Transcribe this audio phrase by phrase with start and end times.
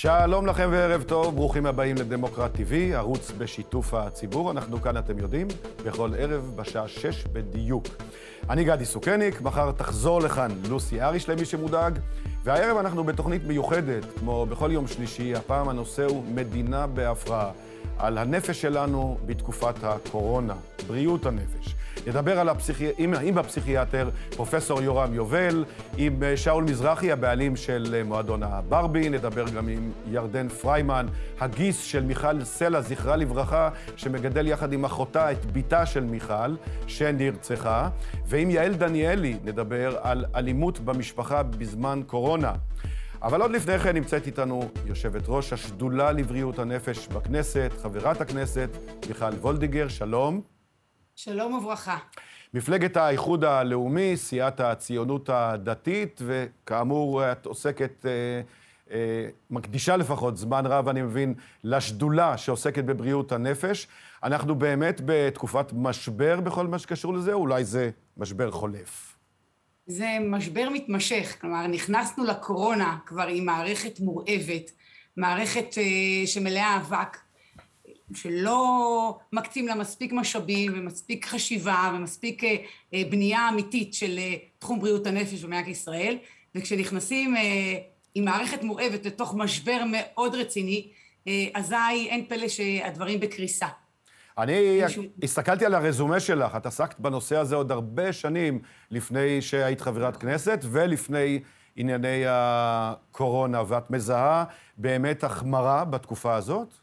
[0.00, 4.50] שלום לכם וערב טוב, ברוכים הבאים לדמוקרט TV, ערוץ בשיתוף הציבור.
[4.50, 5.48] אנחנו כאן, אתם יודעים,
[5.84, 7.86] בכל ערב בשעה שש בדיוק.
[8.50, 11.98] אני גדי סוכניק, מחר תחזור לכאן לוסי אריש למי שמודאג,
[12.44, 17.50] והערב אנחנו בתוכנית מיוחדת, כמו בכל יום שלישי, הפעם הנושא הוא מדינה בהפרעה,
[17.98, 20.54] על הנפש שלנו בתקופת הקורונה,
[20.86, 21.74] בריאות הנפש.
[22.06, 22.88] נדבר על הפסיכי...
[22.98, 25.64] עם, עם הפסיכיאטר פרופסור יורם יובל,
[25.96, 31.06] עם אה, שאול מזרחי, הבעלים של אה, מועדון הברבי, נדבר גם עם ירדן פריימן,
[31.40, 36.54] הגיס של מיכל סלע, זכרה לברכה, שמגדל יחד עם אחותה את בתה של מיכל,
[36.86, 37.88] שנרצחה,
[38.26, 42.52] ועם יעל דניאלי נדבר על אלימות במשפחה בזמן קורונה.
[43.22, 48.68] אבל עוד לפני כן נמצאת איתנו יושבת ראש השדולה לבריאות הנפש בכנסת, חברת הכנסת
[49.08, 50.59] מיכל וולדיגר, שלום.
[51.24, 51.98] שלום וברכה.
[52.54, 58.10] מפלגת האיחוד הלאומי, סיעת הציונות הדתית, וכאמור, את עוסקת, אה,
[58.90, 63.88] אה, מקדישה לפחות זמן רב, אני מבין, לשדולה שעוסקת בבריאות הנפש.
[64.22, 69.16] אנחנו באמת בתקופת משבר בכל מה שקשור לזה, אולי זה משבר חולף.
[69.86, 74.70] זה משבר מתמשך, כלומר, נכנסנו לקורונה כבר עם מערכת מורעבת,
[75.16, 77.16] מערכת אה, שמלאה אבק.
[78.14, 82.56] שלא מקצים לה מספיק משאבים ומספיק חשיבה ומספיק אה,
[82.94, 86.18] אה, בנייה אמיתית של אה, תחום בריאות הנפש במדינת ישראל,
[86.54, 87.34] וכשנכנסים
[88.14, 90.88] עם מערכת מורעבת לתוך משבר מאוד רציני,
[91.54, 91.74] אזי
[92.08, 93.66] אין פלא שהדברים בקריסה.
[94.38, 94.80] אני
[95.22, 98.58] הסתכלתי על הרזומה שלך, את עסקת בנושא הזה עוד הרבה שנים
[98.90, 101.40] לפני שהיית חברת כנסת ולפני
[101.76, 104.44] ענייני הקורונה, ואת מזהה
[104.76, 106.79] באמת החמרה בתקופה הזאת?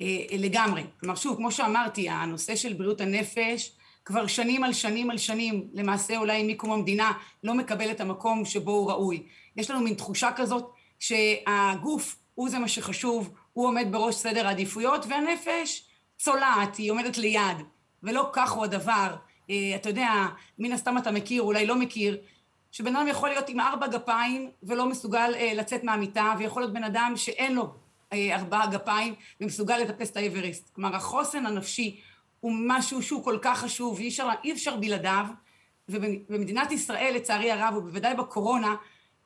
[0.00, 0.06] אה,
[0.38, 0.82] לגמרי.
[1.00, 3.72] כלומר, שוב, כמו שאמרתי, הנושא של בריאות הנפש
[4.04, 7.12] כבר שנים על שנים על שנים, למעשה אולי מקום המדינה,
[7.44, 9.22] לא מקבל את המקום שבו הוא ראוי.
[9.56, 15.06] יש לנו מין תחושה כזאת שהגוף הוא זה מה שחשוב, הוא עומד בראש סדר העדיפויות,
[15.08, 15.84] והנפש
[16.18, 17.56] צולעת, היא עומדת ליד,
[18.02, 19.16] ולא כך הוא הדבר.
[19.50, 20.10] אה, אתה יודע,
[20.58, 22.18] מן הסתם אתה מכיר, אולי לא מכיר,
[22.72, 26.84] שבן אדם יכול להיות עם ארבע גפיים ולא מסוגל אה, לצאת מהמיטה, ויכול להיות בן
[26.84, 27.74] אדם שאין לו
[28.12, 30.70] ארבעה גפיים ומסוגל לטפס את האברסט.
[30.74, 32.00] כלומר, החוסן הנפשי
[32.40, 35.24] הוא משהו שהוא כל כך חשוב, אי אפשר, אי אפשר בלעדיו,
[35.88, 38.76] ובמדינת ישראל, לצערי הרב, ובוודאי בקורונה,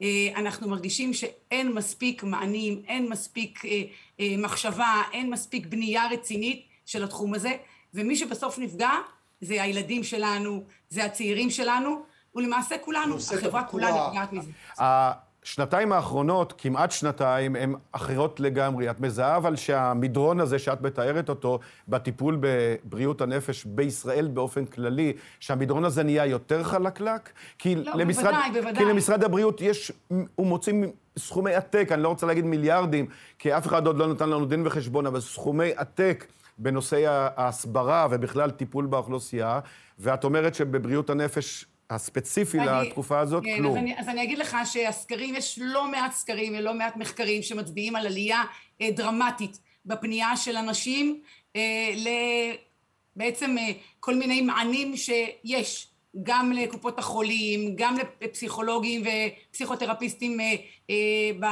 [0.02, 7.04] אה, אנחנו מרגישים שאין מספיק מענים, אין מספיק אה, מחשבה, אין מספיק בנייה רצינית של
[7.04, 7.56] התחום הזה,
[7.94, 8.90] ומי שבסוף נפגע
[9.40, 12.02] זה הילדים שלנו, זה הצעירים שלנו,
[12.34, 14.50] ולמעשה כולנו, החברה כולה נפגעת מזה.
[15.44, 18.90] השנתיים האחרונות, כמעט שנתיים, הן אחרות לגמרי.
[18.90, 25.84] את מזהה אבל שהמדרון הזה שאת מתארת אותו בטיפול בבריאות הנפש בישראל באופן כללי, שהמדרון
[25.84, 27.32] הזה נהיה יותר חלקלק?
[27.58, 28.84] כי לא, למשרד, בוודאי, בוודאי.
[28.84, 29.92] כי למשרד הבריאות יש,
[30.34, 30.72] הוא מוציא
[31.18, 33.06] סכומי עתק, אני לא רוצה להגיד מיליארדים,
[33.38, 36.26] כי אף אחד עוד לא נתן לנו דין וחשבון, אבל סכומי עתק.
[36.58, 39.60] בנושאי ההסברה ובכלל טיפול באוכלוסייה,
[39.98, 43.72] ואת אומרת שבבריאות הנפש הספציפי אני, לתקופה הזאת, כן, כלום.
[43.72, 47.96] אז אני, אז אני אגיד לך שהסקרים, יש לא מעט סקרים ולא מעט מחקרים שמצביעים
[47.96, 48.42] על עלייה
[48.80, 51.20] אה, דרמטית בפנייה של אנשים
[51.56, 51.60] אה,
[53.16, 55.88] לבעצם אה, כל מיני מענים שיש,
[56.22, 59.02] גם לקופות החולים, גם לפסיכולוגים
[59.50, 60.54] ופסיכותרפיסטים, אה,
[60.90, 61.44] אה, ב,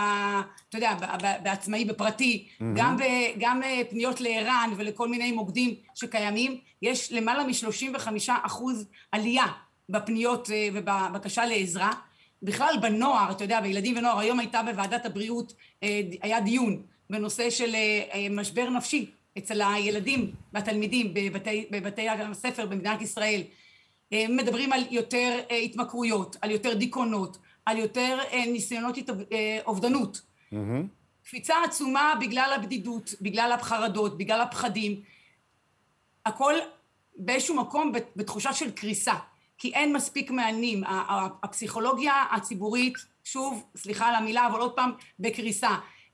[0.68, 0.94] אתה יודע,
[1.42, 2.64] בעצמאי, בפרטי, mm-hmm.
[2.74, 3.02] גם, ב,
[3.38, 9.46] גם אה, פניות לער"ן ולכל מיני מוקדים שקיימים, יש למעלה מ-35 אחוז עלייה
[9.88, 11.92] בפניות אה, ובבקשה לעזרה.
[12.42, 17.74] בכלל בנוער, אתה יודע, בילדים ונוער, היום הייתה בוועדת הבריאות, אה, היה דיון בנושא של
[17.74, 23.42] אה, משבר נפשי אצל הילדים והתלמידים בבתי, בבתי הספר במדינת ישראל.
[24.28, 28.98] מדברים על יותר התמכרויות, על יותר דיכאונות, על יותר ניסיונות
[29.66, 30.20] אובדנות.
[30.52, 30.56] Mm-hmm.
[31.24, 35.00] קפיצה עצומה בגלל הבדידות, בגלל החרדות, בגלל הפחדים.
[36.26, 36.54] הכל
[37.16, 39.14] באיזשהו מקום בתחושה של קריסה.
[39.62, 40.82] כי אין מספיק מענים.
[41.42, 42.94] הפסיכולוגיה הציבורית,
[43.24, 45.68] שוב, סליחה על המילה, אבל עוד פעם, בקריסה.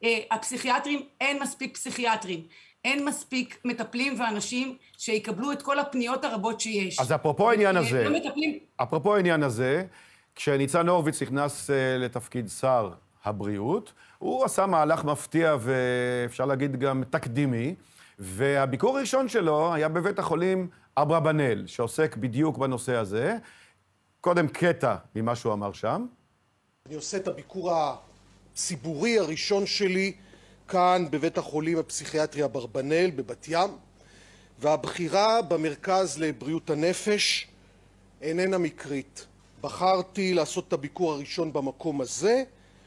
[0.04, 2.42] אה, הפסיכיאטרים, אין מספיק פסיכיאטרים.
[2.84, 6.98] אין מספיק מטפלים ואנשים שיקבלו את כל הפניות הרבות שיש.
[6.98, 8.58] אז אפרופו העניין הזה, לא מטפלים...
[8.76, 9.84] אפרופו העניין הזה,
[10.34, 12.90] כשניצן הורוביץ נכנס אה, לתפקיד שר
[13.24, 17.74] הבריאות, הוא עשה מהלך מפתיע ואפשר להגיד גם תקדימי,
[18.18, 23.36] והביקור הראשון שלו היה בבית החולים אברבנאל, שעוסק בדיוק בנושא הזה.
[24.20, 26.06] קודם קטע ממה שהוא אמר שם.
[26.86, 27.72] אני עושה את הביקור
[28.54, 30.12] הציבורי הראשון שלי
[30.68, 33.70] כאן בבית החולים הפסיכיאטרי אברבנאל בבת ים,
[34.58, 37.48] והבחירה במרכז לבריאות הנפש
[38.22, 39.26] איננה מקרית.
[39.60, 42.42] בחרתי לעשות את הביקור הראשון במקום הזה,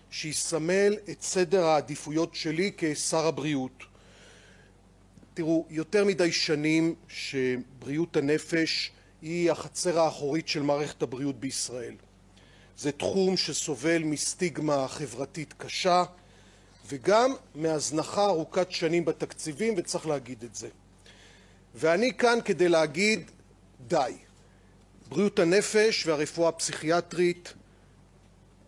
[0.10, 3.91] שיסמל את סדר העדיפויות שלי כשר הבריאות.
[5.70, 8.92] יותר מדי שנים שבריאות הנפש
[9.22, 11.96] היא החצר האחורית של מערכת הבריאות בישראל.
[12.78, 16.04] זה תחום שסובל מסטיגמה חברתית קשה
[16.88, 20.70] וגם מהזנחה ארוכת שנים בתקציבים, וצריך להגיד את זה.
[21.76, 23.32] ואני כאן כדי להגיד
[23.88, 24.14] די.
[25.10, 27.54] בריאות הנפש והרפואה הפסיכיאטרית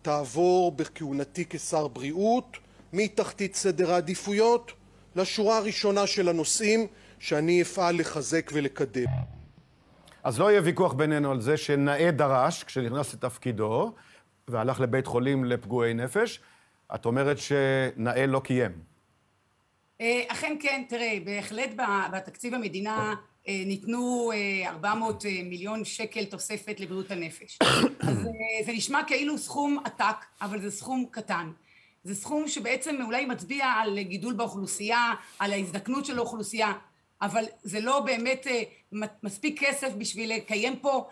[0.02, 2.56] תעבור בכהונתי כשר בריאות
[2.92, 4.72] מתחתית סדר העדיפויות
[5.16, 6.86] לשורה הראשונה של הנושאים
[7.18, 9.06] שאני אפעל לחזק ולקדם.
[10.24, 13.94] אז לא יהיה ויכוח בינינו על זה שנאה דרש, כשנכנס לתפקידו,
[14.48, 16.40] והלך לבית חולים לפגועי נפש,
[16.94, 18.72] את אומרת שנאה לא קיים.
[20.00, 21.70] אה, אכן כן, תראה, בהחלט
[22.12, 23.14] בתקציב המדינה
[23.48, 24.32] אה, ניתנו
[24.66, 27.58] 400 אה, מיליון שקל תוספת לבריאות הנפש.
[28.08, 28.16] אז
[28.66, 31.50] זה נשמע כאילו סכום עתק, אבל זה סכום קטן.
[32.04, 36.72] זה סכום שבעצם אולי מצביע על גידול באוכלוסייה, על ההזדקנות של האוכלוסייה,
[37.22, 38.46] אבל זה לא באמת
[39.22, 41.08] מספיק כסף בשביל לקיים פה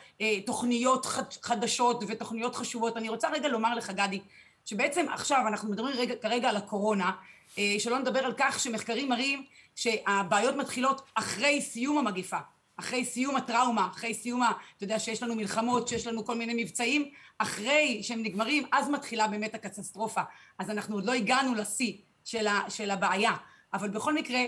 [0.46, 1.06] תוכניות
[1.42, 2.96] חדשות ותוכניות חשובות.
[2.96, 4.20] אני רוצה רגע לומר לך, גדי,
[4.64, 7.12] שבעצם עכשיו אנחנו מדברים רגע, כרגע על הקורונה,
[7.58, 9.44] אה, שלא נדבר על כך שמחקרים מראים
[9.76, 12.38] שהבעיות מתחילות אחרי סיום המגיפה,
[12.76, 14.50] אחרי סיום הטראומה, אחרי סיום, ה...
[14.76, 19.28] אתה יודע שיש לנו מלחמות, שיש לנו כל מיני מבצעים, אחרי שהם נגמרים, אז מתחילה
[19.28, 20.20] באמת הקטסטרופה.
[20.58, 21.92] אז אנחנו עוד לא הגענו לשיא
[22.24, 22.60] של, ה...
[22.68, 23.32] של הבעיה.
[23.74, 24.40] אבל בכל מקרה,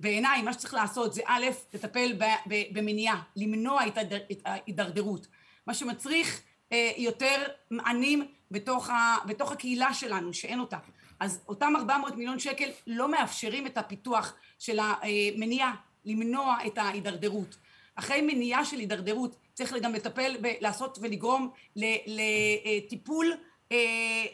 [0.00, 1.44] בעיניי מה שצריך לעשות זה א',
[1.74, 2.24] לטפל ב...
[2.48, 2.62] ב...
[2.72, 3.98] במניעה, למנוע את,
[4.44, 5.26] ההידרדרות.
[5.66, 6.40] מה שמצריך
[6.72, 9.16] אה, יותר מענים בתוך, ה...
[9.26, 10.78] בתוך הקהילה שלנו, שאין אותה.
[11.20, 15.74] אז אותם 400 מיליון שקל לא מאפשרים את הפיתוח של המניעה,
[16.04, 17.56] למנוע את ההידרדרות.
[17.94, 23.32] אחרי מניעה של הידרדרות צריך גם לטפל, לעשות ולגרום לטיפול
[23.72, 23.76] אה,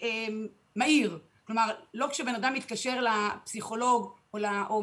[0.03, 0.26] אה,
[0.76, 1.19] מהיר.
[1.47, 4.82] כלומר, לא כשבן אדם מתקשר לפסיכולוג או, לה, או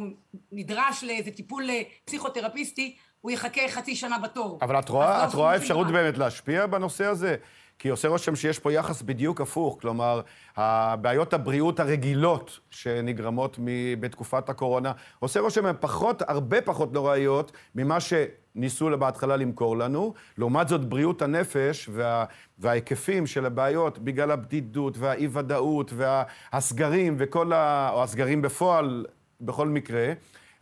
[0.51, 1.69] נדרש לאיזה טיפול
[2.05, 4.59] פסיכותרפיסטי, הוא יחכה חצי שנה בתור.
[4.61, 7.35] אבל את רואה, לא את רואה אפשרות באמת להשפיע בנושא הזה?
[7.83, 10.21] כי עושה רושם שיש פה יחס בדיוק הפוך, כלומר,
[10.55, 13.59] הבעיות הבריאות הרגילות שנגרמות
[13.99, 20.13] בתקופת הקורונה, עושה רושם הן פחות, הרבה פחות נוראיות ממה שניסו בהתחלה למכור לנו.
[20.37, 22.25] לעומת זאת, בריאות הנפש וה,
[22.59, 27.89] וההיקפים של הבעיות בגלל הבדידות והאי-ודאות והסגרים וכל ה...
[27.93, 29.05] או הסגרים בפועל,
[29.41, 30.13] בכל מקרה,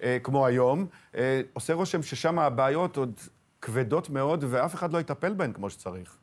[0.03, 0.85] אה, כמו היום,
[1.15, 3.19] אה, עושה רושם ששם הבעיות עוד
[3.61, 6.20] כבדות מאוד ואף אחד לא יטפל בהן כמו שצריך.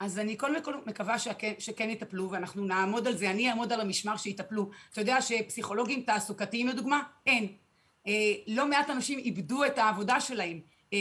[0.00, 3.80] אז אני קודם כל מקווה שכן, שכן יטפלו, ואנחנו נעמוד על זה, אני אעמוד על
[3.80, 4.70] המשמר שיטפלו.
[4.92, 7.02] אתה יודע שפסיכולוגים תעסוקתיים לדוגמה?
[7.26, 7.46] אין.
[8.06, 8.12] אה,
[8.46, 10.60] לא מעט אנשים איבדו את העבודה שלהם
[10.92, 10.98] אה,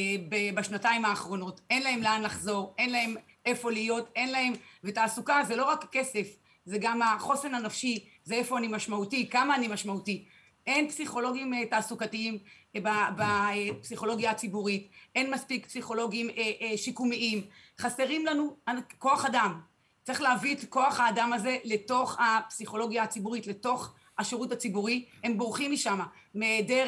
[0.56, 1.62] בשנתיים האחרונות.
[1.70, 3.16] אין להם לאן לחזור, אין להם
[3.46, 4.54] איפה להיות, אין להם...
[4.84, 6.28] ותעסוקה זה לא רק כסף,
[6.66, 10.26] זה גם החוסן הנפשי, זה איפה אני משמעותי, כמה אני משמעותי.
[10.68, 12.38] אין פסיכולוגים אה, תעסוקתיים
[12.76, 17.42] אה, בפסיכולוגיה הציבורית, אין מספיק פסיכולוגים אה, שיקומיים,
[17.80, 18.56] חסרים לנו
[18.98, 19.60] כוח אדם.
[20.04, 26.00] צריך להביא את כוח האדם הזה לתוך הפסיכולוגיה הציבורית, לתוך השירות הציבורי, הם בורחים משם,
[26.36, 26.88] מהיעדר,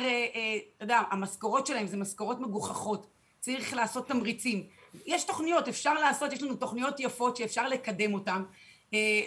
[0.78, 3.08] אתה יודע, המשכורות שלהם זה משכורות מגוחכות,
[3.40, 4.64] צריך לעשות תמריצים.
[5.06, 8.44] יש תוכניות, אפשר לעשות, יש לנו תוכניות יפות שאפשר לקדם אותן,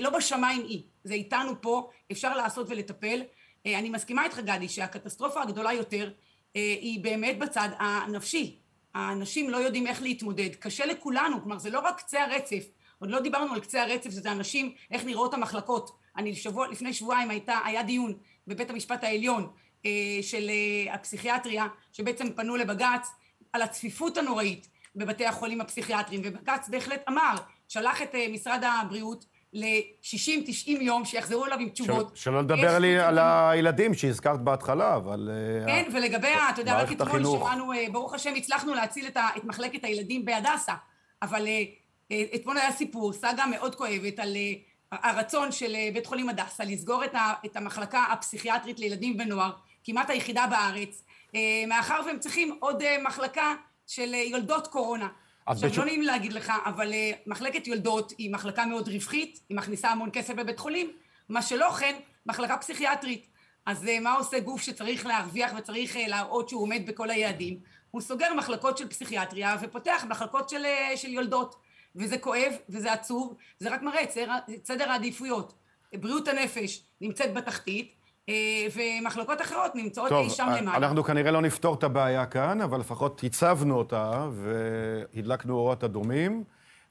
[0.01, 3.23] לא בשמיים היא, זה איתנו פה, אפשר לעשות ולטפל,
[3.67, 6.11] אה, אני מסכימה איתך גדי שהקטסטרופה הגדולה יותר
[6.57, 8.59] אה, היא באמת בצד הנפשי.
[8.95, 12.65] האנשים לא יודעים איך להתמודד, קשה לכולנו, כלומר זה לא רק קצה הרצף,
[12.99, 15.91] עוד לא דיברנו על קצה הרצף, שזה אנשים, איך נראות המחלקות.
[16.17, 18.15] אני שבוע, לפני שבועיים הייתה, היה דיון
[18.47, 19.51] בבית המשפט העליון
[19.87, 19.91] אה,
[20.23, 20.51] של
[20.91, 23.09] הפסיכיאטריה, שבעצם פנו לבג"ץ
[23.53, 27.35] על הצפיפות הנוראית בבתי החולים הפסיכיאטריים, ובג"ץ בהחלט אמר,
[27.69, 29.25] שלח את משרד הבריאות
[29.55, 32.17] ל-60-90 יום, שיחזרו אליו עם תשובות.
[32.17, 35.31] שלא לדבר לי על הילדים שהזכרת בהתחלה, אבל...
[35.33, 39.85] אה, כן, ולגבי, אתה יודע, רק אתמול שמענו, אה, ברוך השם, הצלחנו להציל את מחלקת
[39.85, 40.75] הילדים בהדסה,
[41.23, 44.37] אבל אה, אתמול היה סיפור, סאגה מאוד כואבת, על
[44.93, 47.03] הרצון של בית חולים הדסה לסגור
[47.45, 49.51] את המחלקה הפסיכיאטרית לילדים ונוער,
[49.85, 51.05] כמעט היחידה בארץ,
[51.69, 53.55] מאחר והם צריכים עוד מחלקה
[53.87, 55.09] של יולדות קורונה.
[55.47, 55.79] עכשיו, בשוק...
[55.79, 60.11] לא נעים להגיד לך, אבל uh, מחלקת יולדות היא מחלקה מאוד רווחית, היא מכניסה המון
[60.13, 60.93] כסף בבית חולים,
[61.29, 61.95] מה שלא כן,
[62.27, 63.27] מחלקה פסיכיאטרית.
[63.67, 67.59] אז uh, מה עושה גוף שצריך להרוויח וצריך uh, להראות שהוא עומד בכל היעדים?
[67.91, 71.65] הוא סוגר מחלקות של פסיכיאטריה ופותח מחלקות של, uh, של יולדות.
[71.97, 74.11] וזה כואב וזה עצוב, זה רק מראה את
[74.67, 75.55] סדר העדיפויות.
[75.95, 77.95] בריאות הנפש נמצאת בתחתית,
[78.75, 80.75] ומחלקות אחרות נמצאות אי שם למעלה.
[80.75, 86.45] טוב, אנחנו כנראה לא נפתור את הבעיה כאן, אבל לפחות הצבנו אותה והדלקנו אורות אדומים.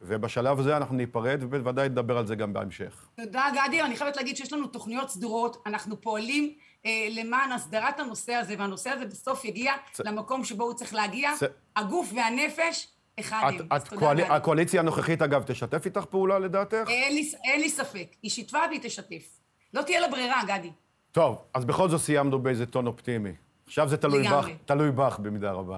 [0.06, 3.08] ובשלב הזה אנחנו ניפרד, ובוודאי נדבר על זה גם בהמשך.
[3.16, 3.82] תודה, גדי.
[3.82, 5.64] אני חייבת להגיד שיש לנו תוכניות סדורות.
[5.66, 6.54] אנחנו פועלים
[6.86, 10.00] אה, למען הסדרת הנושא הזה, והנושא הזה בסוף יגיע צ...
[10.00, 11.32] למקום שבו הוא צריך להגיע.
[11.40, 11.44] צ...
[11.76, 12.88] הגוף והנפש,
[13.20, 13.68] אחד הם.
[13.76, 14.20] את קואל...
[14.22, 16.88] הקואליציה הנוכחית, אגב, תשתף איתך פעולה לדעתך?
[16.88, 18.08] אין לי, אין לי ספק.
[18.24, 19.40] היא שיתפה והיא תשתף.
[19.74, 20.72] לא תהיה לה ברירה, גדי.
[21.14, 23.32] טוב, אז בכל זאת סיימנו באיזה טון אופטימי.
[23.66, 25.78] עכשיו זה תלוי בך, תלוי בך במידה רבה.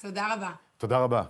[0.00, 0.50] תודה רבה.
[0.78, 1.22] תודה רבה.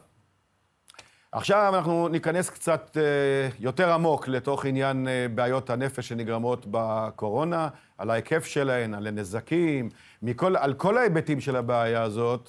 [1.33, 7.69] עכשיו אנחנו ניכנס קצת אה, יותר עמוק לתוך עניין אה, בעיות הנפש שנגרמות בקורונה,
[7.99, 9.89] על ההיקף שלהן, על הנזקים,
[10.23, 12.49] מכל, על כל ההיבטים של הבעיה הזאת.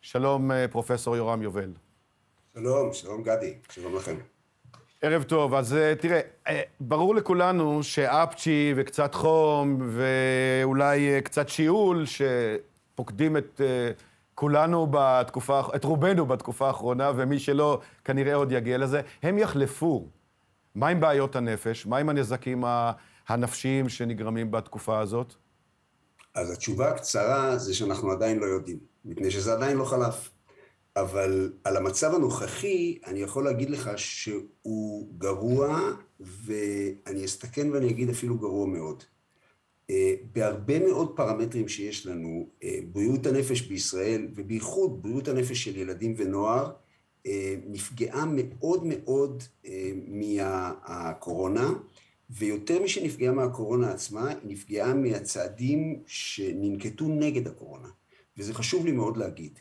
[0.00, 1.72] שלום, אה, פרופסור יורם יובל.
[2.54, 4.16] שלום, שלום גדי, שלום לכם.
[5.04, 5.54] ערב טוב.
[5.54, 6.20] אז תראה,
[6.80, 13.60] ברור לכולנו שאפצ'י וקצת חום ואולי קצת שיעול, שפוקדים את
[14.34, 20.06] כולנו בתקופה, את רובנו בתקופה האחרונה, ומי שלא, כנראה עוד יגיע לזה, הם יחלפו.
[20.74, 21.86] מה עם בעיות הנפש?
[21.86, 22.64] מה עם הנזקים
[23.28, 25.34] הנפשיים שנגרמים בתקופה הזאת?
[26.34, 30.30] אז התשובה הקצרה זה שאנחנו עדיין לא יודעים, מפני שזה עדיין לא חלף.
[30.96, 35.78] אבל על המצב הנוכחי, אני יכול להגיד לך שהוא גרוע,
[36.20, 39.02] ואני אסתכן ואני אגיד אפילו גרוע מאוד.
[39.90, 46.14] אה, בהרבה מאוד פרמטרים שיש לנו, אה, בריאות הנפש בישראל, ובייחוד בריאות הנפש של ילדים
[46.16, 46.72] ונוער,
[47.26, 49.42] אה, נפגעה מאוד מאוד
[50.08, 51.70] מהקורונה,
[52.30, 57.88] ויותר משנפגעה מהקורונה עצמה, היא נפגעה מהצעדים שננקטו נגד הקורונה,
[58.38, 59.58] וזה חשוב לי מאוד להגיד.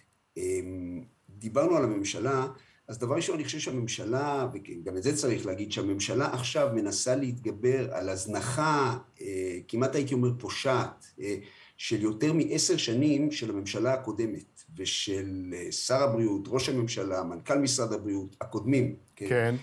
[1.41, 2.47] דיברנו על הממשלה,
[2.87, 7.93] אז דבר ראשון, אני חושב שהממשלה, וגם את זה צריך להגיד, שהממשלה עכשיו מנסה להתגבר
[7.93, 11.35] על הזנחה, אה, כמעט הייתי אומר פושעת, אה,
[11.77, 17.93] של יותר מעשר שנים של הממשלה הקודמת, ושל אה, שר הבריאות, ראש הממשלה, מנכ"ל משרד
[17.93, 18.95] הבריאות, הקודמים.
[19.15, 19.27] כן.
[19.29, 19.55] כן.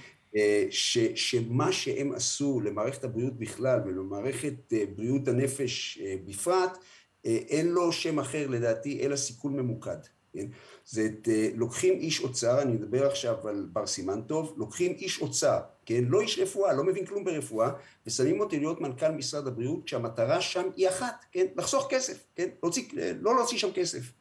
[0.71, 6.79] ש, שמה שהם עשו למערכת הבריאות בכלל ולמערכת בריאות הנפש בפרט,
[7.25, 9.99] אין לו שם אחר לדעתי אלא סיכול ממוקד.
[10.33, 10.47] כן?
[10.91, 15.21] זה את, אה, לוקחים איש אוצר, אני מדבר עכשיו על בר סימן טוב, לוקחים איש
[15.21, 17.71] אוצר, כן, לא איש רפואה, לא מבין כלום ברפואה,
[18.07, 22.85] ושמים אותי להיות מנכ"ל משרד הבריאות, כשהמטרה שם היא אחת, כן, לחסוך כסף, כן, להוציא,
[22.99, 24.13] אה, לא להוציא שם כסף.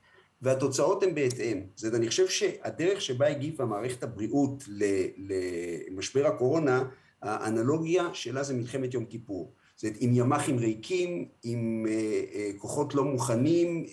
[0.41, 1.61] והתוצאות הן בהתאם.
[1.75, 4.63] זאת אני חושב שהדרך שבה הגיבה מערכת הבריאות
[5.89, 6.83] למשבר הקורונה,
[7.21, 9.53] האנלוגיה שלה זה מלחמת יום כיפור.
[9.75, 13.85] זאת עם ימ"חים ריקים, עם אה, כוחות לא מוכנים,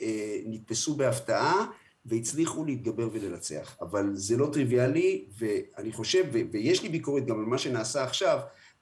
[0.46, 1.66] נתפסו בהפתעה,
[2.06, 3.76] והצליחו להתגבר ולנצח.
[3.80, 8.38] אבל זה לא טריוויאלי, ואני חושב, ו- ויש לי ביקורת גם על מה שנעשה עכשיו,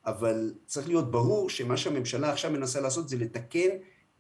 [0.07, 3.69] אבל צריך להיות ברור שמה שהממשלה עכשיו מנסה לעשות זה לתקן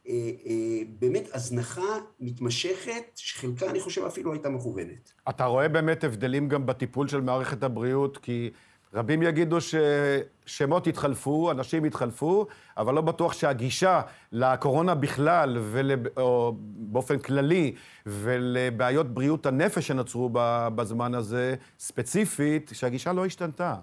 [0.09, 5.13] אה, אה, באמת הזנחה מתמשכת, שחלקה אני חושב אפילו הייתה מכוונת.
[5.29, 8.51] אתה רואה באמת הבדלים גם בטיפול של מערכת הבריאות, כי
[8.95, 12.47] רבים יגידו ששמות התחלפו, אנשים התחלפו,
[12.77, 14.01] אבל לא בטוח שהגישה
[14.33, 15.91] לקורונה בכלל, ול...
[16.17, 17.75] או באופן כללי,
[18.07, 20.31] ולבעיות בריאות הנפש שנוצרו
[20.75, 23.75] בזמן הזה, ספציפית, שהגישה לא השתנתה.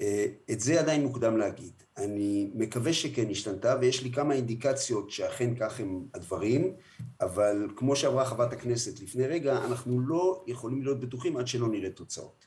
[0.00, 1.72] אה, את זה עדיין מוקדם להגיד.
[1.96, 6.72] אני מקווה שכן השתנתה, ויש לי כמה אינדיקציות שאכן כך הם הדברים,
[7.20, 11.90] אבל כמו שאמרה חברת הכנסת לפני רגע, אנחנו לא יכולים להיות בטוחים עד שלא נראה
[11.90, 12.41] תוצאות.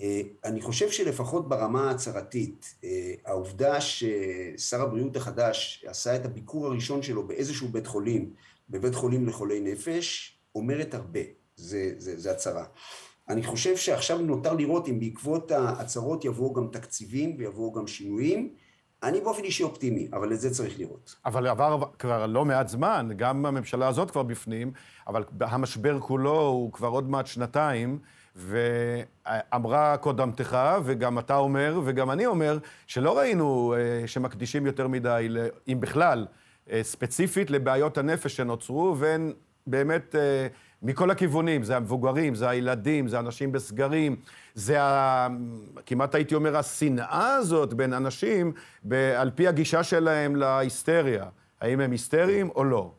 [0.00, 7.02] אה, אני חושב שלפחות ברמה ההצהרתית, אה, העובדה ששר הבריאות החדש עשה את הביקור הראשון
[7.02, 8.32] שלו באיזשהו בית חולים,
[8.70, 11.20] בבית חולים לחולי נפש, אומרת הרבה,
[11.56, 12.64] זה, זה, זה הצהרה.
[13.28, 18.54] אני חושב שעכשיו נותר לראות אם בעקבות ההצהרות יבואו גם תקציבים ויבואו גם שינויים.
[19.02, 21.14] אני באופן אישי אופטימי, אבל את זה צריך לראות.
[21.24, 24.72] אבל עבר כבר לא מעט זמן, גם הממשלה הזאת כבר בפנים,
[25.06, 27.98] אבל המשבר כולו הוא כבר עוד מעט שנתיים.
[28.40, 35.28] ואמרה קודמתך, וגם אתה אומר, וגם אני אומר, שלא ראינו אה, שמקדישים יותר מדי,
[35.68, 36.26] אם בכלל,
[36.70, 39.32] אה, ספציפית לבעיות הנפש שנוצרו, והן
[39.66, 40.46] באמת אה,
[40.82, 44.16] מכל הכיוונים, זה המבוגרים, זה הילדים, זה אנשים בסגרים,
[44.54, 45.28] זה ה...
[45.86, 48.52] כמעט הייתי אומר, השנאה הזאת בין אנשים,
[49.16, 51.24] על פי הגישה שלהם להיסטריה.
[51.60, 52.92] האם הם היסטריים או לא?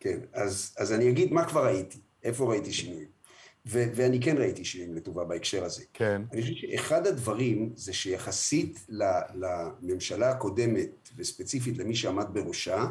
[0.00, 3.19] כן, אז, אז אני אגיד מה כבר ראיתי, איפה ראיתי שינויים.
[3.70, 5.82] ו- ואני כן ראיתי שינויים לטובה בהקשר הזה.
[5.92, 6.22] כן.
[6.32, 8.86] אני חושב שאחד הדברים זה שיחסית
[9.34, 12.86] לממשלה הקודמת, וספציפית למי שעמד בראשה,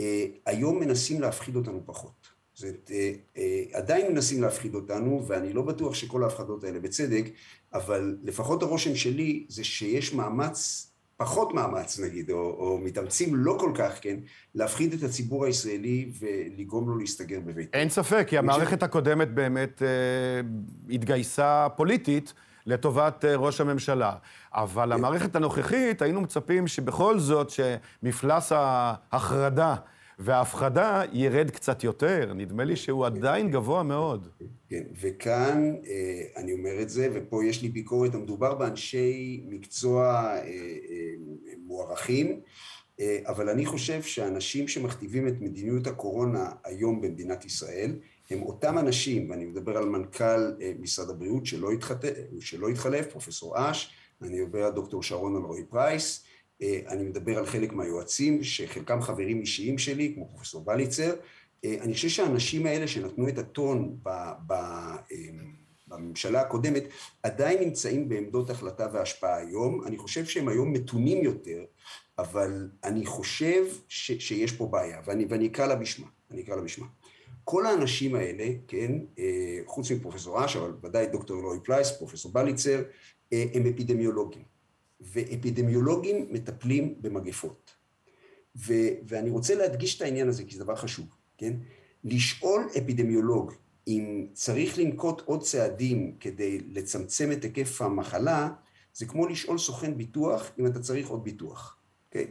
[0.00, 2.36] אה, היום מנסים להפחיד אותנו פחות.
[2.54, 7.24] זאת אה, אה, עדיין מנסים להפחיד אותנו, ואני לא בטוח שכל ההפחדות האלה בצדק,
[7.74, 13.72] אבל לפחות הרושם שלי זה שיש מאמץ פחות מאמץ נגיד, או, או מתאמצים לא כל
[13.74, 14.16] כך, כן,
[14.54, 17.78] להפחיד את הציבור הישראלי ולגרום לו להסתגר בביתו.
[17.78, 18.82] אין ספק, כי המערכת ש...
[18.82, 19.88] הקודמת באמת אה,
[20.90, 22.32] התגייסה פוליטית
[22.66, 24.12] לטובת אה, ראש הממשלה.
[24.52, 29.74] אבל המערכת הנוכחית, היינו מצפים שבכל זאת, שמפלס ההחרדה
[30.18, 32.32] וההפחדה ירד קצת יותר.
[32.34, 34.28] נדמה לי שהוא עדיין גבוה מאוד.
[34.68, 35.74] כן, וכאן
[36.36, 40.32] אני אומר את זה, ופה יש לי ביקורת, המדובר באנשי מקצוע
[41.58, 42.40] מוערכים.
[43.00, 47.98] אה, אבל אני חושב שהאנשים שמכתיבים את מדיניות הקורונה היום במדינת ישראל
[48.30, 52.04] הם אותם אנשים, ואני מדבר על מנכ"ל אה, משרד הבריאות שלא, התחת...
[52.40, 53.92] שלא התחלף, פרופסור אש,
[54.22, 56.26] אני מדבר על דוקטור שרון אלרועי פרייס, אה,
[56.62, 61.14] אני מדבר על חלק מהיועצים שחלקם חברים אישיים שלי, כמו פרופסור בליצר,
[61.64, 64.10] אני חושב שהאנשים האלה שנתנו את הטון ב...
[64.46, 64.54] ב...
[65.88, 66.84] בממשלה הקודמת,
[67.22, 69.84] עדיין נמצאים בעמדות החלטה והשפעה היום.
[69.86, 71.64] אני חושב שהם היום מתונים יותר,
[72.18, 76.62] אבל אני חושב ש, שיש פה בעיה, ואני, ואני אקרא לה בשמה, אני אקרא לה
[76.62, 76.86] בשמה.
[77.44, 82.82] כל האנשים האלה, כן, אה, חוץ מפרופסור אש, אבל ודאי דוקטור אלרעי פרייס, פרופסור בליצר,
[83.32, 84.55] אה, הם אפידמיולוגים.
[85.00, 87.70] ואפידמיולוגים מטפלים במגפות.
[88.56, 88.74] ו,
[89.08, 91.06] ואני רוצה להדגיש את העניין הזה, כי זה דבר חשוב,
[91.38, 91.52] כן?
[92.04, 93.52] לשאול אפידמיולוג
[93.88, 98.48] אם צריך לנקוט עוד צעדים כדי לצמצם את היקף המחלה,
[98.94, 101.76] זה כמו לשאול סוכן ביטוח אם אתה צריך עוד ביטוח.
[102.08, 102.26] אוקיי?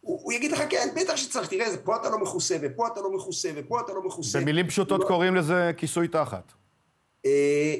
[0.00, 3.12] הוא, הוא יגיד לך, כן, בטח שצריך, תראה, פה אתה לא מכוסה, ופה אתה לא
[3.12, 4.40] מכוסה, ופה אתה לא מכוסה.
[4.40, 5.06] במילים פשוטות לא...
[5.06, 6.52] קוראים לזה כיסוי תחת.
[7.26, 7.74] אה,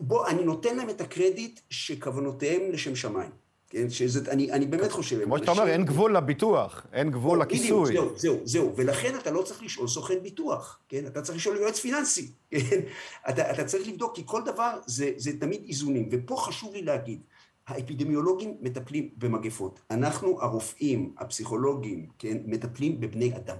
[0.00, 3.30] בוא, אני נותן להם את הקרדיט שכוונותיהם לשם שמיים.
[3.70, 5.24] כן, שזה, אני, אני באמת חושב...
[5.24, 7.92] כמו שאתה אומר, אין גבול לביטוח, אין גבול לכיסוי.
[7.92, 11.06] זהו, זהו, זהו, ולכן אתה לא צריך לשאול סוכן ביטוח, כן?
[11.06, 12.80] אתה צריך לשאול יועץ פיננסי, כן?
[13.28, 17.20] אתה, אתה צריך לבדוק, כי כל דבר זה, זה תמיד איזונים, ופה חשוב לי להגיד,
[17.66, 19.80] האפידמיולוגים מטפלים במגפות.
[19.90, 23.56] אנחנו הרופאים, הפסיכולוגים, כן, מטפלים בבני אדם.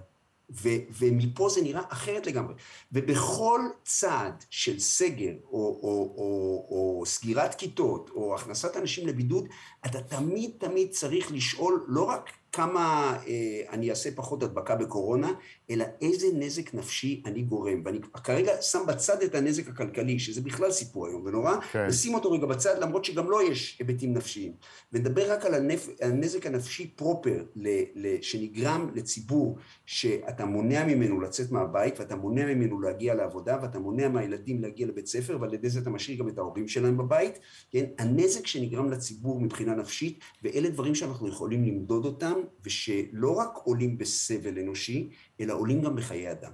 [0.50, 2.54] ו, ומפה זה נראה אחרת לגמרי.
[2.92, 9.48] ובכל צעד של סגר, או, או, או, או סגירת כיתות, או הכנסת אנשים לבידוד,
[9.86, 15.32] אתה תמיד תמיד צריך לשאול לא רק כמה אה, אני אעשה פחות הדבקה בקורונה,
[15.70, 17.82] אלא איזה נזק נפשי אני גורם.
[17.84, 21.86] ואני כרגע שם בצד את הנזק הכלכלי, שזה בכלל סיפור היום ונורא, כן.
[21.88, 24.52] ושים אותו רגע בצד, למרות שגם לו לא יש היבטים נפשיים.
[24.92, 25.88] ונדבר רק על הנפ...
[26.00, 27.68] הנזק הנפשי פרופר ל...
[27.94, 28.22] ל...
[28.22, 34.62] שנגרם לציבור, שאתה מונע ממנו לצאת מהבית, ואתה מונע ממנו להגיע לעבודה, ואתה מונע מהילדים
[34.62, 37.38] להגיע לבית ספר, ועל ידי זה אתה משאיר גם את ההורים שלהם בבית,
[37.70, 37.84] כן?
[37.98, 44.58] הנזק שנגרם לציבור מבחינה נפשית, ואלה דברים שאנחנו יכולים למדוד אותם, ושלא רק עולים בסבל
[44.58, 45.08] אנושי,
[45.40, 46.50] אלא עולים גם בחיי אדם.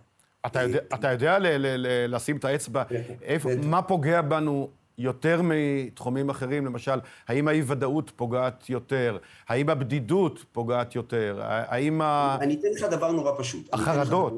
[0.46, 2.82] אתה יודע, אתה יודע ל- ל- ל- לשים את האצבע,
[3.22, 6.66] איפה, מה פוגע בנו יותר מתחומים אחרים?
[6.66, 9.18] למשל, האם האי-ודאות פוגעת יותר?
[9.48, 11.40] האם הבדידות פוגעת יותר?
[11.42, 12.38] האם ה...
[12.40, 13.68] אני אתן לך דבר נורא פשוט.
[13.74, 14.34] החרדות.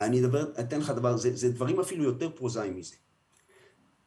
[0.00, 0.22] אני
[0.60, 2.94] אתן לך דבר, זה דברים אפילו יותר פרוזאיים מזה.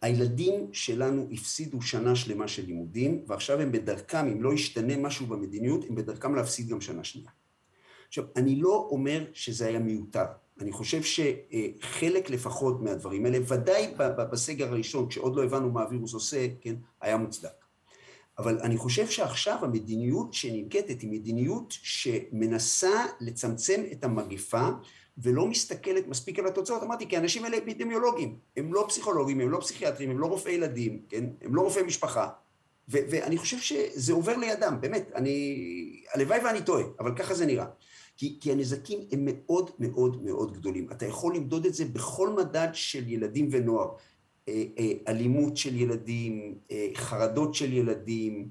[0.02, 5.86] הילדים שלנו הפסידו שנה שלמה של לימודים, ועכשיו הם בדרכם, אם לא ישתנה משהו במדיניות,
[5.90, 7.30] הם בדרכם להפסיד גם שנה שנייה.
[8.08, 10.26] עכשיו, אני לא אומר שזה היה מיותר.
[10.60, 13.94] אני חושב שחלק לפחות מהדברים האלה, ודאי
[14.32, 17.66] בסגר הראשון, כשעוד לא הבנו מה הווירוס עושה, כן, היה מוצדק.
[18.38, 24.70] אבל אני חושב שעכשיו המדיניות שננקטת היא מדיניות שמנסה לצמצם את המגפה
[25.22, 26.84] ולא מסתכלת מספיק על התוצאות.
[26.84, 31.02] אמרתי, כי האנשים האלה אפידמיולוגים, הם לא פסיכולוגים, הם לא פסיכיאטרים, הם לא רופאי ילדים,
[31.10, 31.26] כן?
[31.42, 32.30] הם לא רופאי משפחה.
[32.90, 36.04] ו- ואני חושב שזה עובר לידם, באמת, אני...
[36.14, 37.66] הלוואי ואני טועה, אבל ככה זה נראה.
[38.18, 40.88] כי, כי הנזקים הם מאוד מאוד מאוד גדולים.
[40.92, 43.90] אתה יכול למדוד את זה בכל מדד של ילדים ונוער.
[44.48, 48.50] אה, אה, אלימות של ילדים, אה, חרדות של ילדים,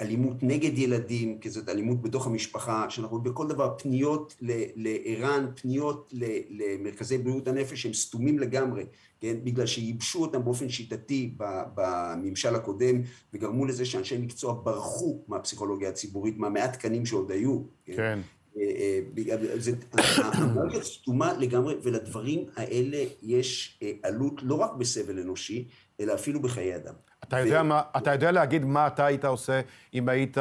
[0.00, 4.36] אלימות נגד ילדים, כי זאת אלימות בתוך המשפחה, שאנחנו בכל דבר, פניות
[4.76, 6.14] לער"ן, פניות
[6.50, 8.84] למרכזי בריאות הנפש, הם סתומים לגמרי,
[9.20, 9.36] כן?
[9.44, 11.34] בגלל שייבשו אותם באופן שיטתי
[11.74, 13.00] בממשל הקודם,
[13.34, 17.60] וגרמו לזה שאנשי מקצוע ברחו מהפסיכולוגיה הציבורית, מהמעט תקנים שעוד היו.
[17.84, 17.92] כן.
[17.96, 18.18] כן.
[18.56, 19.00] אה,
[19.98, 25.68] אה, המערכת סתומה לגמרי, ולדברים האלה יש אה, עלות לא רק בסבל אנושי,
[26.02, 26.94] אלא אפילו בחיי אדם.
[27.24, 27.64] אתה יודע, ו...
[27.64, 29.60] מה, אתה יודע להגיד מה אתה היית עושה
[29.94, 30.36] אם היית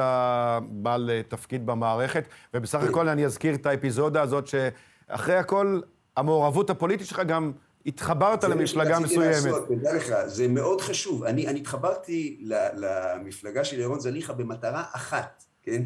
[0.61, 2.23] בעל תפקיד במערכת?
[2.53, 5.81] ובסך הכל אני אזכיר את האפיזודה הזאת, שאחרי הכל,
[6.17, 7.51] המעורבות הפוליטית שלך גם
[7.85, 9.53] התחברת למפלגה מסוימת.
[9.67, 11.23] תדע לך, זה מאוד חשוב.
[11.23, 12.43] אני, אני התחברתי
[12.75, 15.81] למפלגה של ירון זליכה במטרה אחת, כן?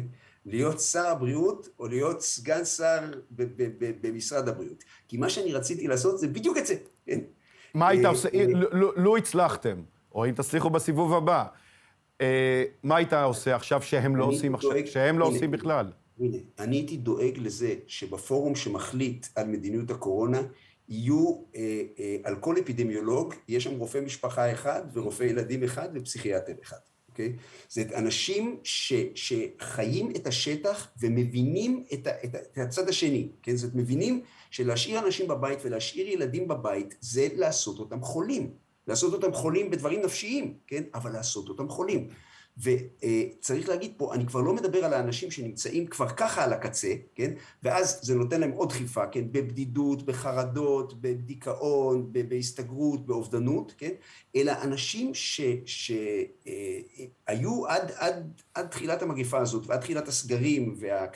[0.46, 2.98] להיות שר הבריאות או להיות סגן שר
[4.00, 4.84] במשרד הבריאות.
[5.08, 6.74] כי מה שאני רציתי לעשות זה בדיוק את זה,
[7.06, 7.20] כן?
[7.76, 9.82] מה היית אה, עושה, לו אה, לא, לא הצלחתם,
[10.14, 11.44] או אם תצליחו בסיבוב הבא,
[12.20, 15.92] אה, מה היית עושה עכשיו שהם לא עושים עכשיו, שהם לא עושים בכלל?
[16.20, 20.42] הנה, אני הייתי דואג לזה שבפורום שמחליט על מדיניות הקורונה,
[20.88, 26.52] יהיו, אה, אה, על כל אפידמיולוג, יש שם רופא משפחה אחד ורופא ילדים אחד ופסיכיאטר
[26.62, 26.76] אחד,
[27.16, 27.32] אוקיי?
[27.68, 33.56] זאת אנשים ש, שחיים את השטח ומבינים את, ה, את, ה, את הצד השני, כן?
[33.56, 38.50] זאת מבינים שלהשאיר אנשים בבית ולהשאיר ילדים בבית זה לעשות אותם חולים.
[38.86, 40.82] לעשות אותם חולים בדברים נפשיים, כן?
[40.94, 42.08] אבל לעשות אותם חולים.
[42.58, 47.32] וצריך להגיד פה, אני כבר לא מדבר על האנשים שנמצאים כבר ככה על הקצה, כן?
[47.62, 49.24] ואז זה נותן להם עוד דחיפה, כן?
[49.32, 53.92] בבדידות, בחרדות, בדיכאון, בהסתגרות, באובדנות, כן?
[54.36, 55.12] אלא אנשים
[55.64, 56.06] שהיו
[57.66, 61.06] עד, עד, עד תחילת המגפה הזאת ועד תחילת הסגרים וה,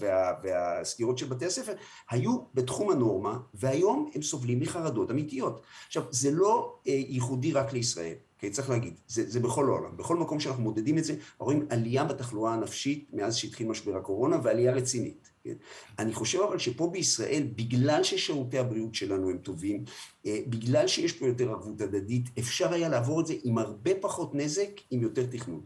[0.00, 1.72] וה, והסגירות של בתי הספר,
[2.10, 5.62] היו בתחום הנורמה, והיום הם סובלים מחרדות אמיתיות.
[5.86, 8.14] עכשיו, זה לא אה, ייחודי רק לישראל.
[8.40, 9.96] כי צריך להגיד, זה, זה בכל העולם.
[9.96, 14.72] בכל מקום שאנחנו מודדים את זה, רואים עלייה בתחלואה הנפשית מאז שהתחיל משבר הקורונה, ועלייה
[14.72, 15.30] רצינית.
[15.44, 15.54] כן?
[15.98, 19.84] אני חושב אבל שפה בישראל, בגלל ששירותי הבריאות שלנו הם טובים,
[20.26, 24.34] אה, בגלל שיש פה יותר ערבות הדדית, אפשר היה לעבור את זה עם הרבה פחות
[24.34, 25.60] נזק, עם יותר תכנון.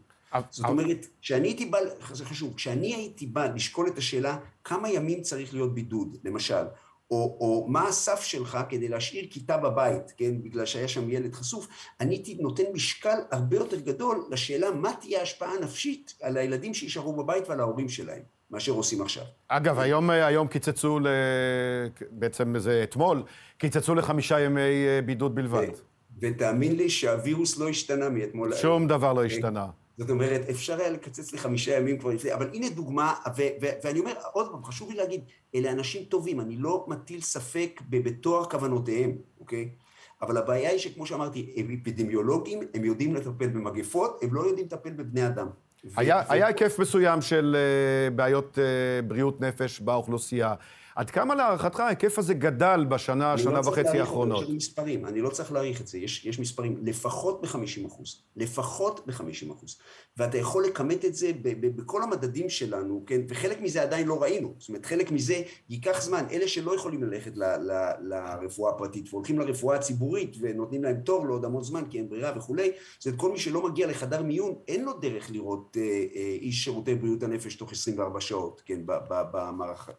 [0.51, 1.79] זאת אומרת, כשאני הייתי בא,
[2.13, 6.65] זה חשוב, כשאני הייתי בא לשקול את השאלה כמה ימים צריך להיות בידוד, למשל,
[7.11, 11.69] או, או מה הסף שלך כדי להשאיר כיתה בבית, כן, בגלל שהיה שם ילד חשוף,
[12.01, 17.17] אני הייתי נותן משקל הרבה יותר גדול לשאלה מה תהיה ההשפעה הנפשית על הילדים שישארו
[17.17, 19.25] בבית ועל ההורים שלהם, מאשר עושים עכשיו.
[19.49, 21.07] אגב, היום, היום קיצצו, ל...
[22.11, 23.23] בעצם זה אתמול,
[23.59, 25.69] קיצצו לחמישה ימי אה, בידוד בלבד.
[26.21, 28.55] ותאמין לי שהווירוס לא השתנה מאתמול.
[28.55, 29.67] שום דבר לא השתנה.
[29.99, 34.01] זאת אומרת, אפשר היה לקצץ לחמישה ימים כבר לפני, אבל הנה דוגמה, ו- ו- ואני
[34.01, 35.21] אומר, עוד פעם, חשוב לי להגיד,
[35.55, 39.69] אלה אנשים טובים, אני לא מטיל ספק בטוהר כוונותיהם, אוקיי?
[40.23, 44.91] אבל הבעיה היא שכמו שאמרתי, הם אפידמיולוגים, הם יודעים לטפל במגפות, הם לא יודעים לטפל
[44.91, 45.47] בבני אדם.
[45.97, 50.55] היה, ו- היה היקף מסוים של uh, בעיות uh, בריאות נפש באוכלוסייה.
[50.97, 54.37] עד כמה להערכתך ההיקף הזה גדל בשנה, שנה לא וחצי האחרונות?
[54.37, 57.87] אני לא צריך מספרים, אני לא צריך להעריך את זה, יש, יש מספרים, לפחות ב-50
[57.87, 59.77] אחוז, לפחות ב-50 אחוז.
[60.17, 64.23] ואתה יכול לכמת את זה ב- ב- בכל המדדים שלנו, כן, וחלק מזה עדיין לא
[64.23, 69.09] ראינו, זאת אומרת, חלק מזה ייקח זמן, אלה שלא יכולים ללכת ל- ל- לרפואה הפרטית
[69.11, 73.21] והולכים לרפואה הציבורית ונותנים להם תור לעוד המון זמן כי אין ברירה וכולי, זאת אומרת,
[73.21, 77.23] כל מי שלא מגיע לחדר מיון, אין לו דרך לראות אה, אה, איש שירותי בריאות
[77.23, 78.81] הנפש תוך 24 שעות, כן,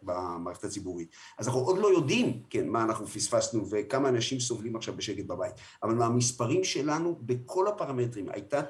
[0.04, 0.85] במערכת הציבורית.
[0.86, 1.16] הציבורית.
[1.38, 5.54] אז אנחנו עוד לא יודעים, כן, מה אנחנו פספסנו וכמה אנשים סובלים עכשיו בשקט בבית.
[5.84, 8.62] אבל מהמספרים שלנו, בכל הפרמטרים, הייתה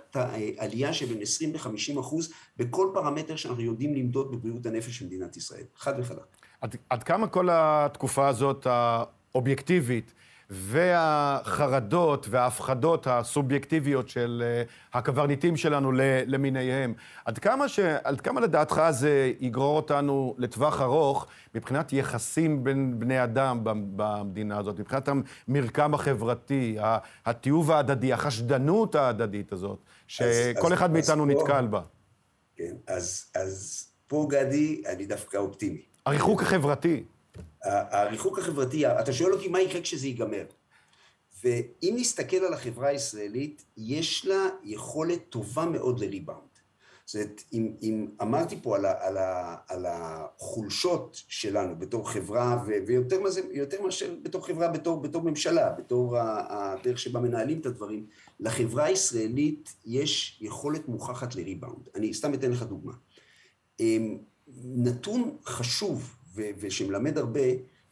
[0.58, 5.38] עלייה של בין 20 ל-50 אחוז בכל פרמטר שאנחנו יודעים למדוד בבריאות הנפש של מדינת
[5.38, 5.64] ישראל.
[5.76, 6.38] חד וחלק.
[6.62, 10.14] עד, עד כמה כל התקופה הזאת האובייקטיבית,
[10.50, 15.92] והחרדות וההפחדות הסובייקטיביות של אה, הקברניטים שלנו
[16.28, 16.94] למיניהם.
[17.26, 17.80] עד כמה, ש...
[17.80, 23.60] עד כמה לדעתך זה יגרור אותנו לטווח ארוך מבחינת יחסים בין בני אדם
[23.96, 25.10] במדינה הזאת, מבחינת
[25.48, 26.78] המרקם החברתי,
[27.26, 31.82] התיעוב ההדדי, החשדנות ההדדית הזאת, שכל אז, אחד אז, מאיתנו אז נתקל פה, בה.
[32.56, 35.82] כן, אז, אז פה, גדי, אני דווקא אופטימי.
[36.06, 37.04] הריחוק החברתי.
[37.66, 40.46] הריחוק החברתי, אתה שואל אותי מה יקרה כשזה ייגמר.
[41.44, 46.56] ואם נסתכל על החברה הישראלית, יש לה יכולת טובה מאוד לריבאונד.
[47.06, 52.64] זאת אומרת, אם, אם אמרתי פה על, ה, על, ה, על החולשות שלנו בתור חברה,
[52.68, 53.42] ו, ויותר מזה,
[53.84, 58.06] מאשר בתור חברה, בתור, בתור ממשלה, בתור הדרך שבה מנהלים את הדברים,
[58.40, 61.90] לחברה הישראלית יש יכולת מוכחת לריבאונד.
[61.96, 62.94] אני סתם אתן לך דוגמה.
[63.80, 64.18] אמ,
[64.64, 67.42] נתון חשוב ו- ושמלמד הרבה,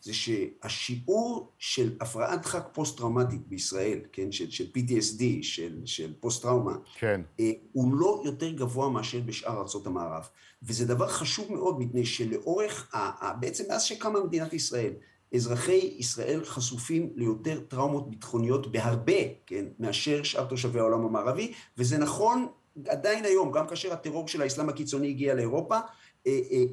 [0.02, 7.22] זה שהשיעור של הפרעת דחק פוסט-טראומטית בישראל, כן, של, של PTSD, של, של פוסט-טראומה, כן.
[7.40, 10.28] אה, הוא לא יותר גבוה מאשר בשאר ארצות המערב.
[10.64, 14.94] וזה דבר חשוב מאוד, מפני שלאורך, ה, ה, בעצם מאז שקמה מדינת ישראל,
[15.36, 22.48] אזרחי ישראל חשופים ליותר טראומות ביטחוניות בהרבה, כן, מאשר שאר תושבי העולם המערבי, וזה נכון
[22.88, 25.80] עדיין היום, גם כאשר הטרור של האסלאם הקיצוני הגיע לאירופה,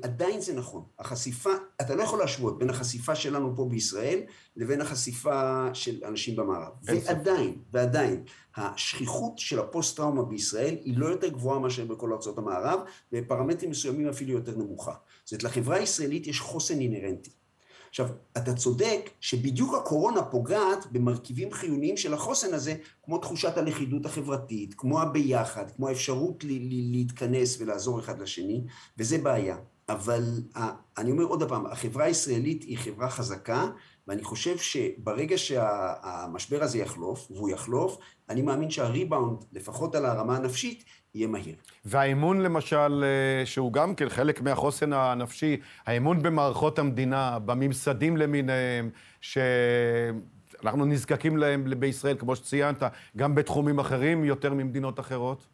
[0.03, 0.83] עדיין זה נכון.
[0.99, 4.21] החשיפה, אתה לא יכול להשוות בין החשיפה שלנו פה בישראל
[4.57, 6.73] לבין החשיפה של אנשים במערב.
[6.83, 8.25] ועדיין, ועדיין,
[8.57, 12.81] השכיחות של הפוסט-טראומה בישראל היא לא יותר גבוהה מאשר בכל ארצות המערב,
[13.13, 14.95] בפרמטרים מסוימים אפילו יותר נמוכה.
[15.25, 17.31] זאת אומרת, לחברה הישראלית יש חוסן אינהרנטי.
[17.91, 24.75] עכשיו, אתה צודק שבדיוק הקורונה פוגעת במרכיבים חיוניים של החוסן הזה, כמו תחושת הלכידות החברתית,
[24.75, 28.65] כמו הביחד, כמו האפשרות להתכנס ולעזור אחד לשני,
[28.99, 29.57] וזה בעיה.
[29.89, 30.23] אבל
[30.99, 33.67] אני אומר עוד פעם, החברה הישראלית היא חברה חזקה,
[34.09, 37.99] ואני חושב שברגע שהמשבר הזה יחלוף, והוא יחלוף,
[38.29, 41.55] אני מאמין שהריבאונד, לפחות על הרמה הנפשית, יהיה מהיר.
[41.85, 50.85] והאמון למשל, אה, שהוא גם כן חלק מהחוסן הנפשי, האמון במערכות המדינה, בממסדים למיניהם, שאנחנו
[50.85, 52.83] נזקקים להם בישראל, כמו שציינת,
[53.17, 55.47] גם בתחומים אחרים יותר ממדינות אחרות?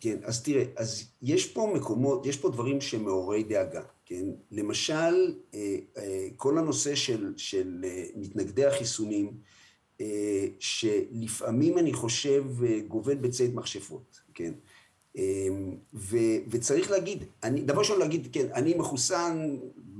[0.00, 4.24] כן, אז תראה, אז יש פה מקומות, יש פה דברים שמעוררי דאגה, כן?
[4.50, 7.84] למשל, אה, אה, כל הנושא של, של
[8.16, 9.32] מתנגדי החיסונים,
[10.58, 12.44] שלפעמים אני חושב
[12.88, 14.52] גובל בציד מכשפות, כן?
[15.18, 16.16] אמ, ו,
[16.50, 19.56] וצריך להגיד, אני, דבר ראשון להגיד, כן, אני מחוסן,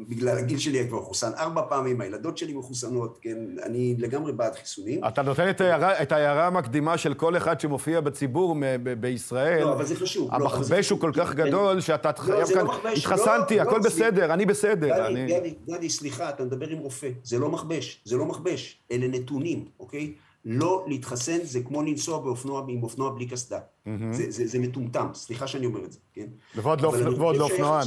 [0.09, 4.55] בגלל הגיל שלי אני כבר מחוסן ארבע פעמים, הילדות שלי מחוסנות, כן, אני לגמרי בעד
[4.55, 5.05] חיסונים.
[5.05, 9.61] אתה נותן את ההערה, את ההערה המקדימה של כל אחד שמופיע בציבור ב- בישראל.
[9.61, 10.35] לא, אבל זה חשוב.
[10.35, 13.77] המכבש לא, הוא כל כך גדול, שאתה לא, חייב זה כאן, לא התחסנתי, לא, הכל
[13.77, 14.89] לא, בסדר, אני בסדר.
[14.89, 15.27] גדי, אני...
[15.27, 19.65] גדי, גדי, סליחה, אתה מדבר עם רופא, זה לא מכבש, זה לא מכבש, אלה נתונים,
[19.81, 20.13] אוקיי?
[20.45, 23.59] לא להתחסן זה כמו לנסוע באופנוע, עם אופנוע בלי קסדה.
[23.59, 23.91] Mm-hmm.
[24.13, 26.27] זה, זה, זה מטומטם, סליחה שאני אומר את זה, כן?
[26.55, 27.87] ועוד לא לאופנוען.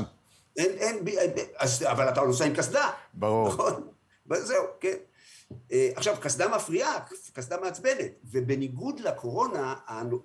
[0.57, 0.71] אין,
[1.07, 2.89] אין, אז, אבל אתה נוסע עם קסדה.
[3.13, 3.47] ברור.
[3.47, 3.73] נכון?
[4.27, 4.95] וזהו, כן.
[5.71, 6.99] אה, עכשיו, קסדה מפריעה,
[7.33, 9.75] קסדה מעצבנת, ובניגוד לקורונה,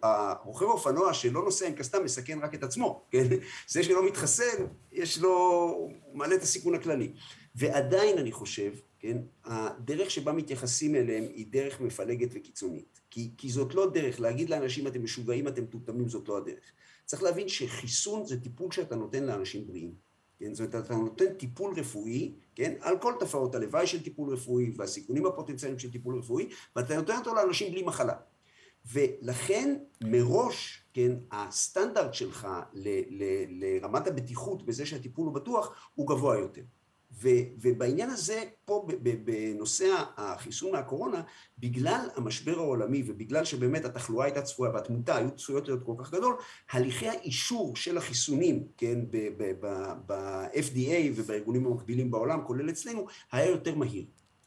[0.03, 3.25] הרוכב האופנוע שלא נוסע עם קסדה מסכן רק את עצמו, כן?
[3.69, 7.12] זה שלא מתחסן, יש לו, מעלה את הסיכון הכללי.
[7.55, 8.71] ועדיין אני חושב
[9.07, 9.19] כן?
[9.45, 13.01] הדרך שבה מתייחסים אליהם היא דרך מפלגת וקיצונית.
[13.11, 16.64] כי, כי זאת לא דרך, להגיד לאנשים אתם משוגעים, אתם מטומטמים, זאת לא הדרך.
[17.05, 19.95] צריך להבין שחיסון זה טיפול שאתה נותן לאנשים בריאים.
[20.38, 20.55] כן?
[20.55, 22.75] זאת אומרת, אתה נותן טיפול רפואי, כן?
[22.81, 27.35] על כל תופעות הלוואי של טיפול רפואי והסיכונים הפוטנציאליים של טיפול רפואי, ואתה נותן אותו
[27.35, 28.14] לאנשים בלי מחלה.
[28.92, 36.38] ולכן מראש, כן, הסטנדרט שלך ל, ל, לרמת הבטיחות בזה שהטיפול הוא בטוח, הוא גבוה
[36.38, 36.62] יותר.
[37.12, 37.29] ו,
[37.61, 38.87] ובעניין הזה, פה
[39.25, 41.23] בנושא החיסון מהקורונה,
[41.59, 46.37] בגלל המשבר העולמי ובגלל שבאמת התחלואה הייתה צפויה והתמותה היו צפויות להיות כל כך גדול,
[46.71, 48.99] הליכי האישור של החיסונים, כן,
[50.07, 54.05] ב-FDA ובארגונים המקבילים בעולם, כולל אצלנו, היה יותר מהיר.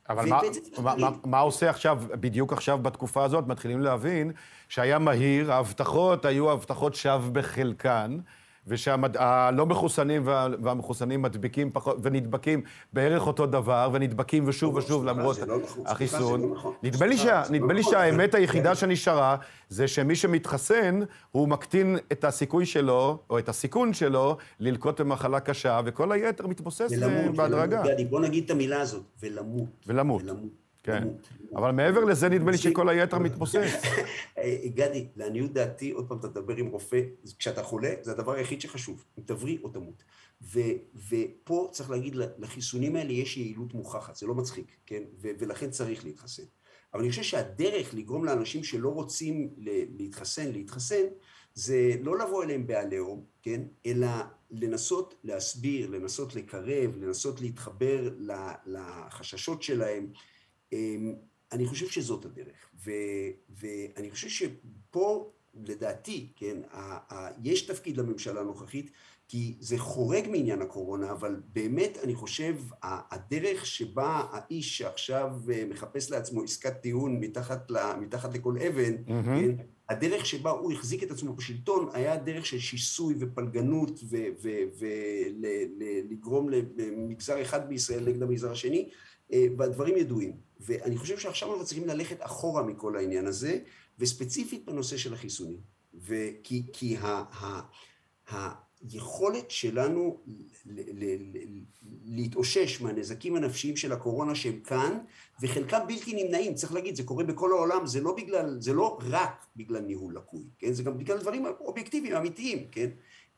[0.10, 0.42] אבל מה,
[0.84, 4.32] מה, מה, מה עושה עכשיו, בדיוק עכשיו בתקופה הזאת, מתחילים להבין
[4.70, 8.20] שהיה מהיר, ההבטחות היו הבטחות שווא בחלקן.
[8.68, 10.22] ושהלא מחוסנים
[10.64, 12.62] והמחוסנים מדביקים פחות, ונדבקים
[12.94, 15.84] בערך אותו דבר, ונדבקים ושוב לא, ושוב למרות לא נכון.
[15.88, 16.42] החיסון.
[16.42, 16.74] לא נכון.
[16.84, 17.94] נדמה לי נכון.
[17.94, 19.36] שהאמת היחידה שנשארה,
[19.70, 21.00] זה שמי שמתחסן,
[21.32, 26.92] הוא מקטין את הסיכוי שלו, או את הסיכון שלו, ללקוט במחלה קשה, וכל היתר מתבוסס
[27.36, 27.84] בהדרגה.
[28.10, 29.70] בוא נגיד את המילה הזאת, ולמות.
[29.88, 30.24] ולמות.
[30.92, 31.08] כן.
[31.56, 33.82] אבל מעבר לזה, נדמה לי שכל היתר מתבוסס.
[34.76, 37.02] גדי, לעניות דעתי, עוד פעם, אתה תדבר עם רופא,
[37.40, 40.04] כשאתה חולה, זה הדבר היחיד שחשוב, אם תבריא או תמות.
[41.10, 45.04] ופה צריך להגיד, לחיסונים האלה יש יעילות מוכחת, זה לא מצחיק, כן?
[45.22, 46.44] ולכן צריך להתחסן.
[46.94, 49.50] אבל אני חושב שהדרך לגרום לאנשים שלא רוצים
[49.98, 51.04] להתחסן, להתחסן,
[51.54, 53.62] זה לא לבוא אליהם בעליהום, כן?
[53.86, 54.08] אלא
[54.52, 58.10] לנסות להסביר, לנסות לקרב, לנסות להתחבר
[58.66, 60.08] לחששות שלהם.
[60.74, 61.14] אמ,
[61.52, 62.92] אני חושב שזאת הדרך, ו,
[63.50, 68.92] ואני חושב שפה, לדעתי, כן, ה, ה, יש תפקיד לממשלה הנוכחית,
[69.28, 76.12] כי זה חורג מעניין הקורונה, אבל באמת אני חושב, הדרך שבה האיש שעכשיו אה, מחפש
[76.12, 79.26] לעצמו עסקת טיעון מתחת, ל, מתחת לכל אבן, mm-hmm.
[79.26, 79.56] כן,
[79.90, 84.00] הדרך שבה הוא החזיק את עצמו בשלטון היה דרך של שיסוי ופלגנות
[86.10, 88.90] ולגרום למגזר אחד בישראל נגד המגזר השני,
[89.34, 90.49] אה, והדברים ידועים.
[90.60, 93.60] ואני חושב שעכשיו אנחנו צריכים ללכת אחורה מכל העניין הזה,
[94.00, 95.60] וספציפית בנושא של החיסונים.
[95.94, 97.62] וכי, כי ה, ה,
[98.32, 100.18] ה, היכולת שלנו
[100.66, 101.62] ל, ל, ל,
[102.06, 104.98] להתאושש מהנזקים הנפשיים של הקורונה שהם כאן,
[105.42, 109.46] וחלקם בלתי נמנעים, צריך להגיד, זה קורה בכל העולם, זה לא בגלל, זה לא רק
[109.56, 110.74] בגלל ניהול לקוי, כן?
[110.74, 112.90] זה גם בגלל דברים אובייקטיביים, אמיתיים, כן?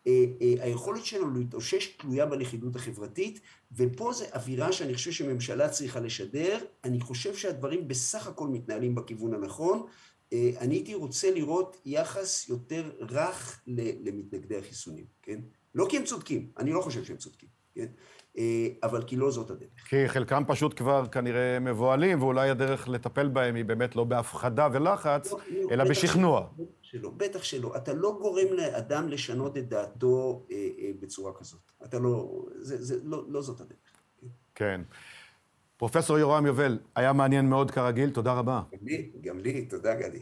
[0.08, 3.40] אה, אה, היכולת שלנו להתאושש תלויה בלכידות החברתית,
[3.76, 6.58] ופה זו אווירה שאני חושב שממשלה צריכה לשדר.
[6.84, 9.86] אני חושב שהדברים בסך הכל מתנהלים בכיוון הנכון.
[10.34, 13.62] אה, אני הייתי רוצה לראות יחס יותר רך
[14.04, 15.40] למתנגדי החיסונים, כן?
[15.76, 17.86] לא כי הם צודקים, אני לא חושב שהם צודקים, כן?
[18.84, 19.70] אבל כי לא זאת הדרך.
[19.90, 25.32] כי חלקם פשוט כבר כנראה מבוהלים, ואולי הדרך לטפל בהם היא באמת לא בהפחדה ולחץ,
[25.32, 26.48] לא, לא, אלא בשכנוע.
[26.92, 27.78] שלא, בטח שלא.
[27.78, 31.72] אתה לא גורם לאדם לשנות את דעתו אה, אה, בצורה כזאת.
[31.86, 33.78] אתה לא, זה, זה לא, לא זאת הדרך.
[34.56, 34.82] כן.
[35.78, 38.62] פרופסור יורם יובל, היה מעניין מאוד כרגיל, תודה רבה.
[38.72, 40.22] גם לי, גם לי, תודה גדי.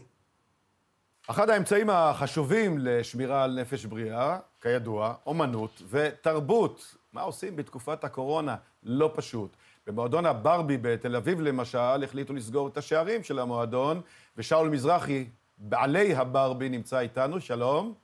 [1.26, 6.96] אחד האמצעים החשובים לשמירה על נפש בריאה, כידוע, אומנות ותרבות.
[7.12, 8.56] מה עושים בתקופת הקורונה?
[8.82, 9.56] לא פשוט.
[9.86, 14.00] במועדון הברבי בתל אביב, למשל, החליטו לסגור את השערים של המועדון,
[14.36, 15.26] ושאול מזרחי,
[15.60, 17.40] בעלי הברבי, נמצא איתנו.
[17.40, 17.94] שלום.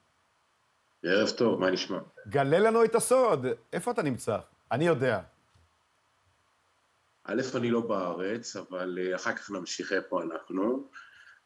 [1.03, 1.99] ערב טוב, מה נשמע?
[2.29, 4.39] גלה לנו את הסוד, איפה אתה נמצא?
[4.73, 5.21] אני יודע.
[7.25, 10.89] א', אני לא בארץ, אבל אה, אחר כך נמשיך איפה אנחנו.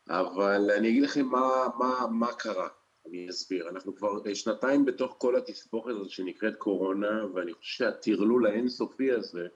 [0.08, 2.68] אבל אני אגיד לכם מה, מה, מה קרה,
[3.06, 3.68] אני אסביר.
[3.68, 9.46] אנחנו כבר אה, שנתיים בתוך כל התסבוכת הזאת שנקראת קורונה, ואני חושב שהטרלול האינסופי הזה,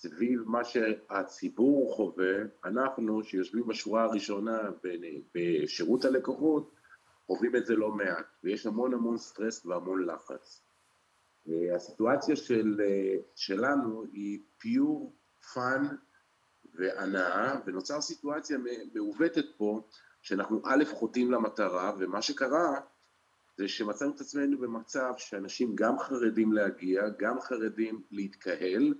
[0.00, 2.34] סביב מה שהציבור חווה,
[2.64, 4.58] אנחנו שיושבים בשורה הראשונה
[5.34, 6.74] בשירות הלקוחות,
[7.26, 10.62] חווים את זה לא מעט, ויש המון המון סטרס והמון לחץ.
[11.74, 12.80] הסיטואציה של,
[13.34, 15.12] שלנו היא pure
[15.54, 15.86] fun
[16.74, 18.58] והנאה, ונוצר סיטואציה
[18.94, 19.88] מעוותת פה,
[20.22, 22.80] שאנחנו א', חוטאים למטרה, ומה שקרה
[23.56, 28.94] זה שמצאנו את עצמנו במצב שאנשים גם חרדים להגיע, גם חרדים להתקהל,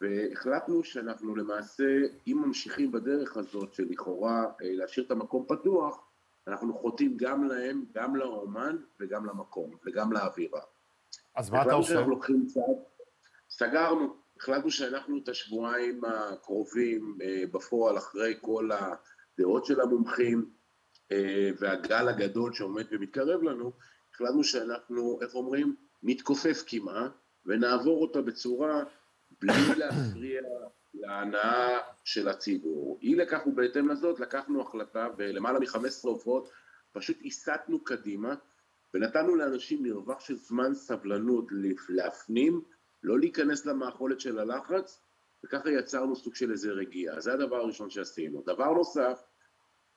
[0.00, 1.84] והחלטנו שאנחנו למעשה,
[2.26, 6.06] אם ממשיכים בדרך הזאת של לכאורה אה, להשאיר את המקום פתוח,
[6.46, 10.60] אנחנו חוטאים גם להם, גם לאומן וגם למקום, וגם לאווירה.
[11.34, 11.76] אז מה אתה עושה?
[11.76, 12.76] החלטנו שאנחנו לוקחים צעד,
[13.50, 20.50] סגרנו, החלטנו שאנחנו את השבועיים הקרובים אה, בפועל, אחרי כל הדעות של המומחים
[21.12, 23.72] אה, והגל הגדול שעומד ומתקרב לנו,
[24.14, 27.12] החלטנו שאנחנו, איך אומרים, נתכופף כמעט
[27.46, 28.84] ונעבור אותה בצורה
[29.40, 30.42] בלי להפריע
[30.94, 32.98] להנאה של הציבור.
[33.02, 36.50] אי לכך ובהתאם לזאת לקחנו החלטה ולמעלה מ-15 הופעות
[36.92, 38.34] פשוט הסטנו קדימה
[38.94, 41.46] ונתנו לאנשים מרווח של זמן סבלנות
[41.88, 42.62] להפנים
[43.02, 45.02] לא להיכנס למאכולת של הלחץ,
[45.44, 47.20] וככה יצרנו סוג של איזה רגיעה.
[47.20, 48.42] זה הדבר הראשון שעשינו.
[48.46, 49.22] דבר נוסף,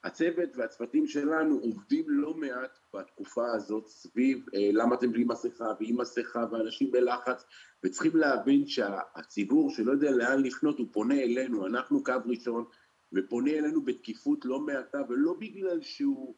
[0.04, 6.02] הצוות והצוותים שלנו עובדים לא מעט בתקופה הזאת סביב אה, למה אתם בלי מסכה ועם
[6.02, 7.46] מסכה ואנשים בלחץ
[7.84, 12.66] וצריכים להבין שהציבור שלא יודע לאן לפנות הוא פונה אלינו, אנחנו קו ראשון
[13.14, 16.36] ופונה אלינו בתקיפות לא מעטה ולא בגלל שהוא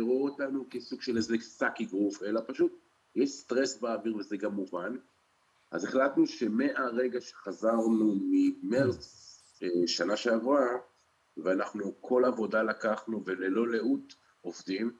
[0.00, 2.72] רואה אותנו כסוג של איזה שק אגרוף אלא פשוט
[3.16, 4.96] יש סטרס באוויר וזה גם מובן.
[5.70, 9.28] אז החלטנו שמהרגע שחזרנו ממרץ
[9.62, 10.66] אה, שנה שעברה,
[11.36, 14.96] ואנחנו כל עבודה לקחנו וללא לאות עובדים,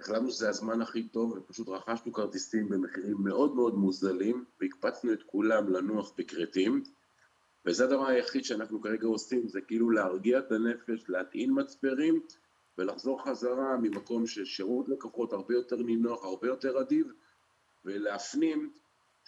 [0.00, 5.68] החלטנו שזה הזמן הכי טוב ופשוט רכשנו כרטיסים במחירים מאוד מאוד מוזלים והקפצנו את כולם
[5.68, 6.82] לנוח בכרתים
[7.66, 12.20] וזה הדבר היחיד שאנחנו כרגע עושים, זה כאילו להרגיע את הנפש, להטעין מצברים
[12.78, 17.06] ולחזור חזרה ממקום של שירות לקוחות הרבה יותר נינוח, הרבה יותר אדיב
[17.84, 18.72] ולהפנים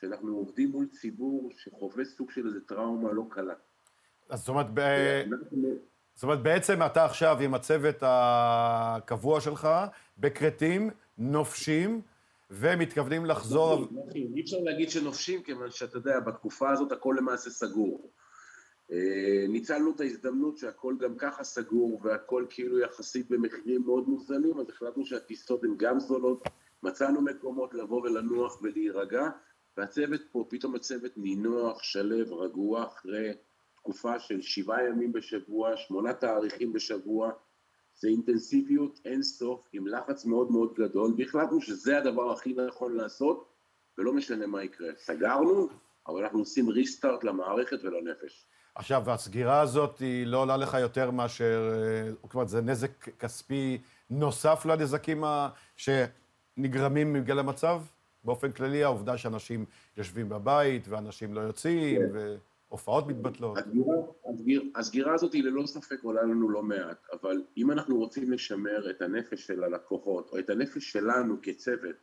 [0.00, 3.54] שאנחנו עובדים מול ציבור שחווה סוג של איזה טראומה לא קלה.
[4.28, 4.80] אז זאת אומרת, ב...
[6.14, 9.68] זאת אומרת, בעצם אתה עכשיו עם הצוות הקבוע שלך,
[10.18, 12.00] בכרתים, נופשים,
[12.50, 13.88] ומתכוונים לחזור...
[14.14, 18.10] אי אפשר להגיד שנופשים, כיוון שאתה יודע, בתקופה הזאת הכל למעשה סגור.
[18.92, 24.68] אה, ניצלנו את ההזדמנות שהכל גם ככה סגור, והכל כאילו יחסית במחירים מאוד מוזלים, אז
[24.68, 26.42] החלטנו שהטיסות הן גם זולות,
[26.82, 29.28] מצאנו מקומות לבוא ולנוח ולהירגע,
[29.76, 33.32] והצוות פה, פתאום הצוות נינוח, שלו, רגוע, אחרי
[33.82, 37.30] תקופה של שבעה ימים בשבוע, שמונה תאריכים בשבוע,
[37.94, 43.48] זה אינטנסיביות אין סוף, עם לחץ מאוד מאוד גדול, והחלטנו שזה הדבר הכי נכון לעשות,
[43.98, 44.88] ולא משנה מה יקרה.
[44.96, 45.68] סגרנו,
[46.06, 48.46] אבל אנחנו עושים ריסטארט למערכת ולנפש.
[48.74, 53.78] עכשיו, הסגירה הזאת היא לא עולה לך יותר מאשר, אה, כלומר, זה נזק כספי
[54.10, 55.24] נוסף לנזקים
[55.76, 57.82] שנגרמים בגלל המצב?
[58.24, 59.64] באופן כללי, העובדה שאנשים
[59.96, 62.36] יושבים בבית, ואנשים לא יוצאים, כן.
[62.72, 63.58] והופעות מתבטלות.
[63.58, 63.94] הסגירה,
[64.34, 68.90] הסגיר, הסגירה הזאת היא ללא ספק עולה לנו לא מעט, אבל אם אנחנו רוצים לשמר
[68.90, 71.96] את הנפש של הלקוחות, או את הנפש שלנו כצוות,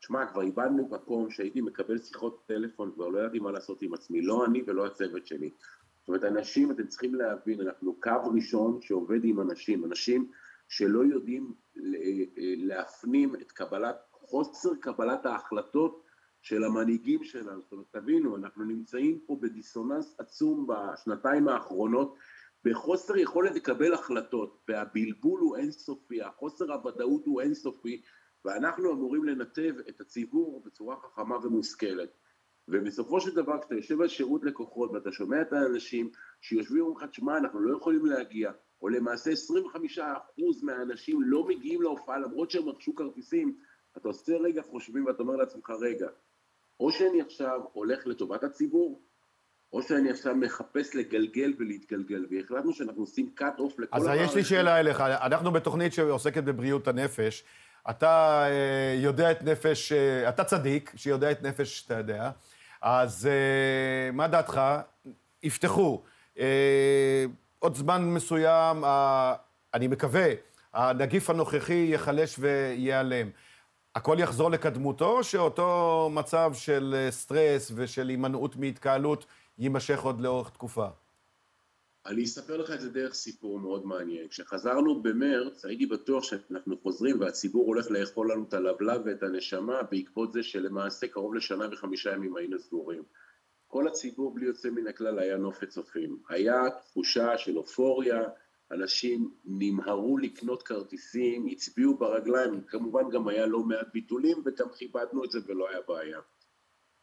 [0.00, 4.22] שמע, כבר איבדנו מקום שהייתי מקבל שיחות טלפון, כבר לא ידעתי מה לעשות עם עצמי,
[4.22, 5.50] לא אני ולא הצוות שלי.
[6.00, 10.30] זאת אומרת, אנשים, אתם צריכים להבין, אנחנו קו ראשון שעובד עם אנשים, אנשים
[10.68, 11.52] שלא יודעים
[12.56, 16.03] להפנים את קבלת חוסר קבלת ההחלטות
[16.44, 17.60] של המנהיגים שלנו.
[17.60, 22.16] זאת אומרת, תבינו, אנחנו נמצאים פה בדיסוננס עצום בשנתיים האחרונות,
[22.64, 28.02] בחוסר יכולת לקבל החלטות, והבלבול הוא אינסופי, החוסר הוודאות הוא אינסופי,
[28.44, 32.10] ואנחנו אמורים לנתב את הציבור בצורה חכמה ומושכלת.
[32.68, 37.10] ובסופו של דבר, כשאתה יושב על שירות לקוחות ואתה שומע את האנשים שיושבים ואומרים לך,
[37.10, 39.34] תשמע, אנחנו לא יכולים להגיע, או למעשה 25%
[40.62, 43.56] מהאנשים לא מגיעים להופעה למרות שהם רכשו כרטיסים,
[43.96, 46.08] אתה עושה רגע חושבים ואתה אומר לעצמך, רגע,
[46.80, 49.00] או שאני עכשיו הולך לטובת הציבור,
[49.72, 54.44] או שאני עכשיו מחפש לגלגל ולהתגלגל, והחלטנו שאנחנו עושים cut off לכל אז יש לי
[54.44, 57.44] שאלה אליך, אנחנו בתוכנית שעוסקת בבריאות הנפש,
[57.90, 62.30] אתה אה, יודע את נפש, אה, אתה צדיק שיודע את נפש שאתה יודע,
[62.82, 64.60] אז אה, מה דעתך,
[65.42, 66.02] יפתחו.
[67.58, 68.84] עוד זמן מסוים.
[69.74, 70.26] אני מקווה,
[70.74, 73.30] הנגיף הנוכחי ייחלש וייעלם.
[73.94, 79.26] הכל יחזור לקדמותו, או שאותו מצב של אה, סטרס ושל הימנעות מהתקהלות
[79.58, 80.86] יימשך עוד לאורך תקופה?
[82.06, 84.28] אני אספר לך את זה דרך סיפור מאוד מעניין.
[84.28, 90.32] כשחזרנו במרץ, הייתי בטוח שאנחנו חוזרים והציבור הולך לאכול לנו את הלבלב ואת הנשמה בעקבות
[90.32, 93.02] זה שלמעשה קרוב לשנה וחמישה ימים היינו סגורים.
[93.66, 96.18] כל הציבור בלי יוצא מן הכלל היה נופת צופים.
[96.28, 98.22] היה תחושה של אופוריה,
[98.70, 105.30] אנשים נמהרו לקנות כרטיסים, הצביעו ברגליים, כמובן גם היה לא מעט ביטולים וגם כיבדנו את
[105.30, 106.20] זה ולא היה בעיה.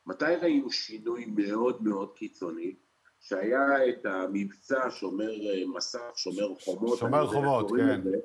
[0.06, 2.76] מתי ראינו שינוי מאוד מאוד קיצוני?
[3.20, 7.00] שהיה את המבצע שומר אה, מסך, שומר חומות.
[7.00, 8.00] שומר חומות, כן.
[8.00, 8.18] לזה,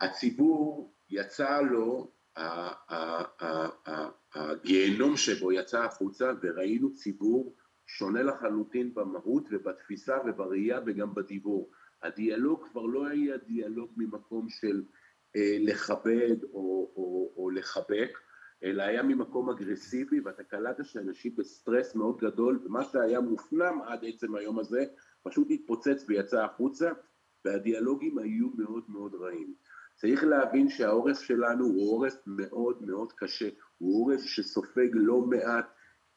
[0.00, 2.10] הציבור יצא לו,
[4.34, 7.54] הגיהנום שבו יצא החוצה וראינו ציבור
[7.86, 11.70] שונה לחלוטין במהות ובתפיסה ובראייה וגם בדיבור.
[12.02, 14.82] הדיאלוג כבר לא היה דיאלוג ממקום של
[15.36, 18.18] אה, לכבד או, או, או לחבק,
[18.64, 24.34] אלא היה ממקום אגרסיבי, ואתה קלטת שאנשים בסטרס מאוד גדול, ומה שהיה מופנם עד עצם
[24.34, 24.84] היום הזה,
[25.22, 26.90] פשוט התפוצץ ויצא החוצה,
[27.44, 29.54] והדיאלוגים היו מאוד מאוד רעים.
[29.96, 33.48] צריך להבין שהעורף שלנו הוא עורף מאוד מאוד קשה,
[33.78, 35.66] הוא עורף שסופג לא מעט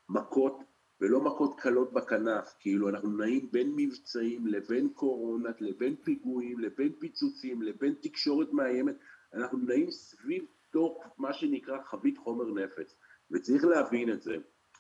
[0.10, 0.64] מכות
[1.02, 7.62] ולא מכות קלות בכנף, כאילו אנחנו נעים בין מבצעים לבין קורונה, לבין פיגועים, לבין פיצוצים,
[7.62, 8.96] לבין תקשורת מאיימת,
[9.34, 12.96] אנחנו נעים סביב תוך מה שנקרא חבית חומר נפץ,
[13.32, 14.36] וצריך להבין את זה,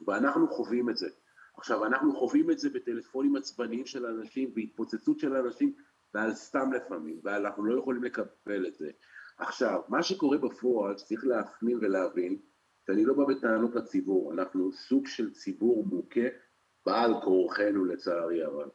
[0.08, 1.08] ואנחנו חווים את זה.
[1.58, 5.74] עכשיו, אנחנו חווים את זה בטלפונים עצבניים של אנשים, בהתפוצצות של אנשים,
[6.14, 8.90] ועל סתם לפעמים, ואנחנו לא יכולים לקבל את זה.
[9.38, 12.38] עכשיו, מה שקורה בפועל, שצריך להפנים ולהבין,
[12.88, 16.28] שאני לא בא בטענות לציבור, אנחנו סוג של ציבור מוכה
[16.86, 18.70] בעל כורחנו לצערי הרב.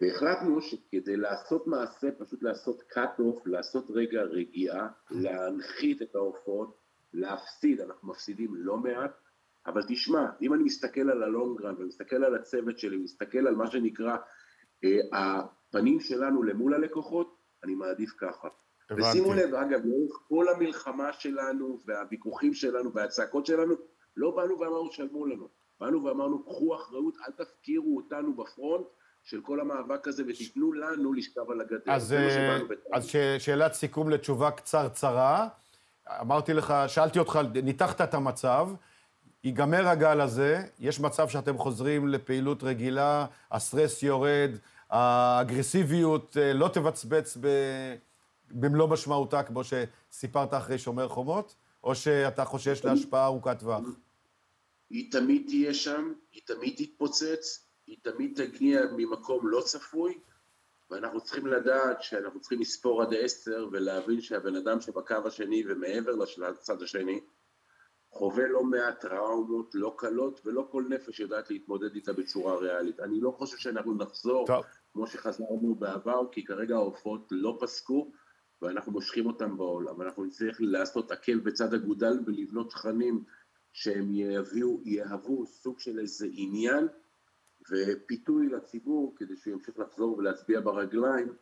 [0.00, 6.78] והחלטנו שכדי לעשות מעשה, פשוט לעשות cut off, לעשות רגע רגיעה, להנחית את העופות,
[7.12, 9.12] להפסיד, אנחנו מפסידים לא מעט,
[9.66, 14.16] אבל תשמע, אם אני מסתכל על הלונגרן ומסתכל על הצוות שלי, מסתכל על מה שנקרא
[14.84, 18.48] אה, הפנים שלנו למול הלקוחות, אני מעדיף ככה.
[18.90, 19.08] הבנתי.
[19.08, 23.74] ושימו לב, אגב, לאורך כל המלחמה שלנו והוויכוחים שלנו והצעקות שלנו,
[24.16, 25.48] לא באנו ואמרנו שלמו לנו,
[25.80, 28.86] באנו ואמרנו קחו אחריות, אל תפקירו אותנו בפרונט,
[29.24, 31.92] של כל המאבק הזה, ותיתנו לנו לשכב על הגדר.
[31.92, 32.58] אז, אה,
[32.92, 35.48] אז ש, שאלת סיכום לתשובה קצרצרה.
[36.20, 38.68] אמרתי לך, שאלתי אותך, ניתחת את המצב,
[39.44, 44.50] ייגמר הגל הזה, יש מצב שאתם חוזרים לפעילות רגילה, הסטרס יורד,
[44.90, 47.46] האגרסיביות אה, לא תבצבץ ב...
[48.52, 53.84] במלוא משמעותה, כמו שסיפרת אחרי שומר חומות, או שאתה חושש להשפעה ארוכת טווח?
[54.90, 60.18] היא תמיד תהיה שם, היא תמיד תתפוצץ, היא תמיד תגיע ממקום לא צפוי,
[60.90, 66.82] ואנחנו צריכים לדעת שאנחנו צריכים לספור עד עשר ולהבין שהבן אדם שבקו השני ומעבר לצד
[66.82, 67.20] השני
[68.10, 73.00] חווה לא מעט טראומות לא קלות ולא כל נפש יודעת להתמודד איתה בצורה ריאלית.
[73.00, 74.64] אני לא חושב שאנחנו נחזור טוב.
[74.92, 78.10] כמו שחזרנו בעבר, כי כרגע העופות לא פסקו
[78.62, 83.24] ואנחנו מושכים אותם בעול, אבל אנחנו נצטרך לעשות עקל בצד אגודל ולבנות תכנים
[83.72, 86.88] שהם יביאו, יהוו סוג של איזה עניין
[87.70, 91.32] ופיתוי לציבור כדי שהוא ימשיך לחזור ולהצביע ברגליים,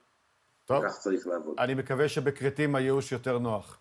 [0.64, 0.89] טוב.
[0.89, 1.55] כך צריך לעבוד.
[1.59, 3.79] אני מקווה שבכרתים הייאוש יותר נוח.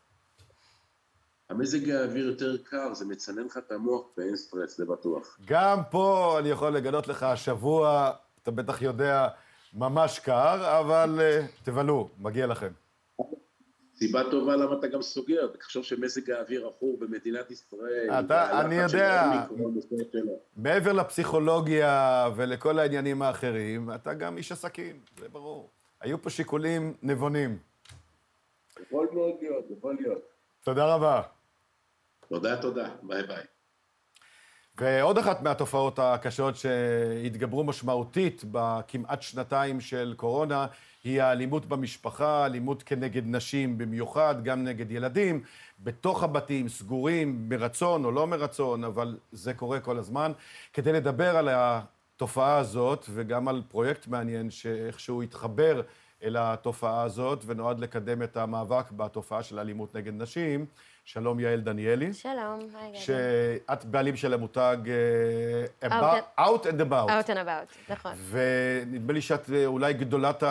[1.50, 5.40] המזג האוויר יותר קר, זה מצנן לך את המוח ואין סטרס, זה בטוח.
[5.46, 8.12] גם פה אני יכול לגלות לך, השבוע,
[8.44, 9.28] אתה בטח יודע,
[9.74, 12.72] ממש קר, אבל uh, תבלו, מגיע לכם.
[14.00, 18.10] סיבה טובה למה אתה גם סוגר, תחשוב שמזג האוויר עכור במדינת ישראל.
[18.20, 19.32] אתה, אני יודע,
[20.58, 25.70] מעבר לפסיכולוגיה ולכל העניינים האחרים, אתה גם איש עסקים, זה ברור.
[26.02, 27.58] היו פה שיקולים נבונים.
[28.82, 30.22] יכול מאוד להיות, יכול להיות.
[30.64, 31.22] תודה רבה.
[32.30, 32.90] תודה, תודה.
[33.04, 33.44] ביי ביי.
[34.80, 40.68] ועוד אחת מהתופעות הקשות שהתגברו משמעותית בכמעט שנתיים של קורונה,
[41.04, 45.44] היא האלימות במשפחה, אלימות כנגד נשים במיוחד, גם נגד ילדים,
[45.80, 50.32] בתוך הבתים, סגורים, מרצון או לא מרצון, אבל זה קורה כל הזמן.
[50.74, 55.82] כדי לדבר על התופעה הזאת, וגם על פרויקט מעניין שאיכשהו התחבר
[56.24, 60.66] אל התופעה הזאת, ונועד לקדם את המאבק בתופעה של אלימות נגד נשים,
[61.14, 62.14] שלום יעל דניאלי.
[62.14, 63.00] שלום, היי גדי.
[63.00, 67.10] שאת בעלים של המותג uh, about, Out and About.
[67.10, 68.12] Out and About, נכון.
[68.30, 70.44] ונדמה לי שאת אה, אולי גדולת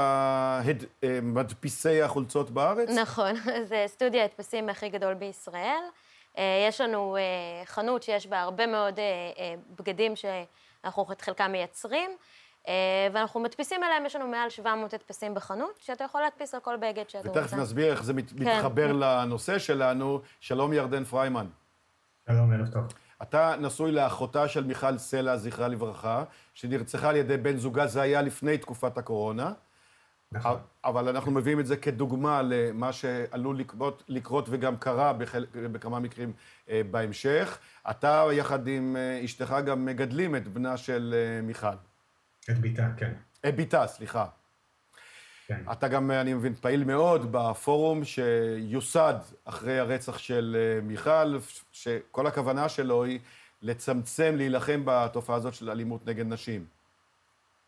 [1.02, 2.88] המדפיסי החולצות בארץ.
[2.88, 3.34] נכון,
[3.68, 5.82] זה סטודיו ההדפסים הכי גדול בישראל.
[6.68, 7.16] יש לנו
[7.64, 8.98] חנות שיש בה הרבה מאוד
[9.78, 12.11] בגדים שאנחנו את חלקם מייצרים.
[13.12, 17.08] ואנחנו מדפיסים אליהם, יש לנו מעל 700 הדפסים בחנות, שאתה יכול להדפיס על כל בגד
[17.08, 17.40] שאתה רוצה.
[17.40, 18.56] ותכף נסביר איך זה מת, כן.
[18.56, 20.20] מתחבר לנושא שלנו.
[20.40, 21.46] שלום ירדן פריימן.
[22.28, 22.82] שלום, ערב טוב.
[23.22, 28.22] אתה נשוי לאחותה של מיכל סלע, זכרה לברכה, שנרצחה על ידי בן זוגה, זה היה
[28.22, 29.52] לפני תקופת הקורונה.
[30.32, 30.56] נכון.
[30.84, 36.32] אבל אנחנו מביאים את זה כדוגמה למה שעלול לקרות, לקרות וגם קרה בחל, בכמה מקרים
[36.70, 37.58] אה, בהמשך.
[37.90, 41.66] אתה, יחד עם אה, אשתך, גם מגדלים את בנה של אה, מיכל.
[42.51, 43.12] את ביתה, כן.
[43.49, 44.26] את ביתה, סליחה.
[45.46, 45.62] כן.
[45.72, 51.38] אתה גם, אני מבין, פעיל מאוד בפורום שיוסד אחרי הרצח של מיכל,
[51.72, 53.18] שכל הכוונה שלו היא
[53.62, 56.64] לצמצם, להילחם בתופעה הזאת של אלימות נגד נשים.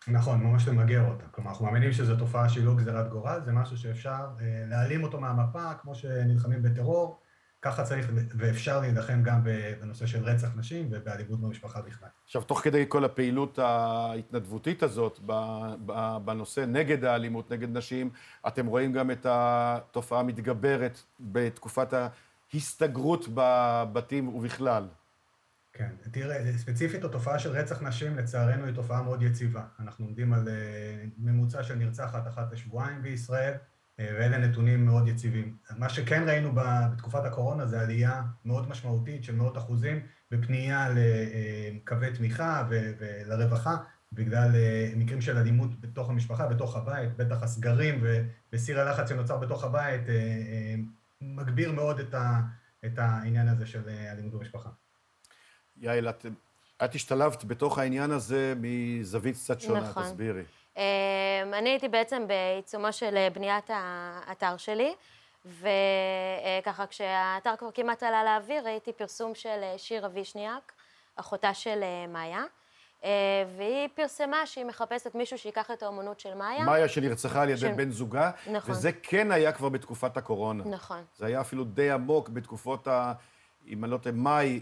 [0.09, 1.25] נכון, ממש למגר אותה.
[1.31, 5.21] כלומר, אנחנו מאמינים שזו תופעה שהיא לא גזירת גורל, זה משהו שאפשר אה, להעלים אותו
[5.21, 7.20] מהמפה, כמו שנלחמים בטרור,
[7.63, 9.41] ככה צריך ואפשר להילחם גם
[9.81, 12.09] בנושא של רצח נשים ובאלימות במשפחה בכלל.
[12.25, 15.21] עכשיו, תוך כדי כל הפעילות ההתנדבותית הזאת
[16.25, 18.11] בנושא נגד האלימות נגד נשים,
[18.49, 21.95] אתם רואים גם את התופעה המתגברת בתקופת
[22.53, 24.89] ההסתגרות בבתים ובכלל.
[25.73, 29.63] כן, תראה, ספציפית התופעה של רצח נשים לצערנו היא תופעה מאוד יציבה.
[29.81, 33.55] אנחנו עומדים על אה, ממוצע של נרצחת אחת לשבועיים בישראל,
[34.01, 35.57] ואלה נתונים מאוד יציבים.
[35.77, 42.15] מה שכן ראינו בתקופת הקורונה זה עלייה מאוד משמעותית של מאות אחוזים בפנייה לקווי אה,
[42.15, 43.77] תמיכה ולרווחה,
[44.13, 44.51] בגלל
[44.97, 48.05] מקרים של אלימות בתוך המשפחה, בתוך הבית, בטח הסגרים
[48.53, 50.01] וסיר הלחץ שנוצר בתוך הבית
[51.21, 52.01] מגביר מאוד
[52.85, 54.69] את העניין הזה של אלימות במשפחה.
[55.77, 56.27] יעל, את,
[56.85, 60.03] את השתלבת בתוך העניין הזה מזווית קצת שונה, נכון.
[60.03, 60.43] תסבירי.
[60.81, 64.95] אמ, אני הייתי בעצם בעיצומו של אה, בניית האתר שלי,
[65.47, 70.73] וככה כשהאתר כבר כמעט עלה לאוויר, ראיתי פרסום של אה, שירה וישניאק,
[71.17, 72.43] אחותה של אה, מאיה.
[73.57, 76.65] והיא פרסמה שהיא מחפשת מישהו שיקח את האומנות של מאיה.
[76.65, 77.65] מאיה שנרצחה על ידי ש...
[77.65, 78.71] בן זוגה, נכון.
[78.71, 80.65] וזה כן היה כבר בתקופת הקורונה.
[80.65, 81.05] נכון.
[81.17, 83.13] זה היה אפילו די עמוק בתקופות ה...
[83.69, 84.61] אם אני לא טועה, מאי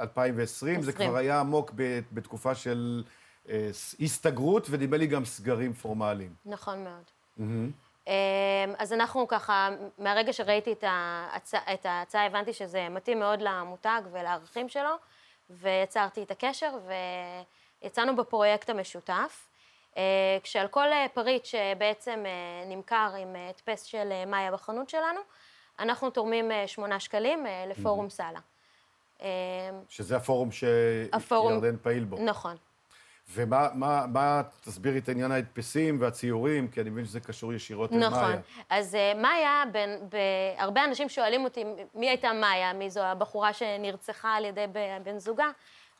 [0.00, 0.82] 2020, 20.
[0.82, 1.72] זה כבר היה עמוק
[2.12, 3.19] בתקופה של אה,
[4.00, 6.34] הסתגרות, ונדמה לי גם סגרים פורמליים.
[6.46, 7.04] נכון מאוד.
[7.38, 8.10] Mm-hmm.
[8.78, 9.68] אז אנחנו ככה,
[9.98, 14.94] מהרגע שראיתי את ההצעה, את ההצעה, הבנתי שזה מתאים מאוד למותג ולערכים שלו,
[15.50, 16.70] ויצרתי את הקשר,
[17.82, 19.46] ויצאנו בפרויקט המשותף.
[19.96, 20.02] אה,
[20.42, 22.24] כשעל כל פריט שבעצם
[22.66, 25.20] נמכר עם הדפס של מאיה בחנות שלנו,
[25.80, 28.38] אנחנו תורמים אה, שמונה שקלים אה, לפורום סאלה.
[29.22, 29.28] אה,
[29.88, 32.18] שזה הפורום שירדן פעיל בו.
[32.24, 32.56] נכון.
[33.34, 38.02] ומה, מה, מה, תסבירי את עניין ההדפסים והציורים, כי אני מבין שזה קשור ישירות נכון.
[38.02, 38.28] למאיה.
[38.28, 38.42] נכון.
[38.70, 40.16] אז מאיה, בין, ב,
[40.58, 41.64] הרבה אנשים שואלים אותי,
[41.94, 42.72] מי הייתה מאיה?
[42.72, 44.64] מי זו הבחורה שנרצחה על ידי
[45.04, 45.50] בן זוגה?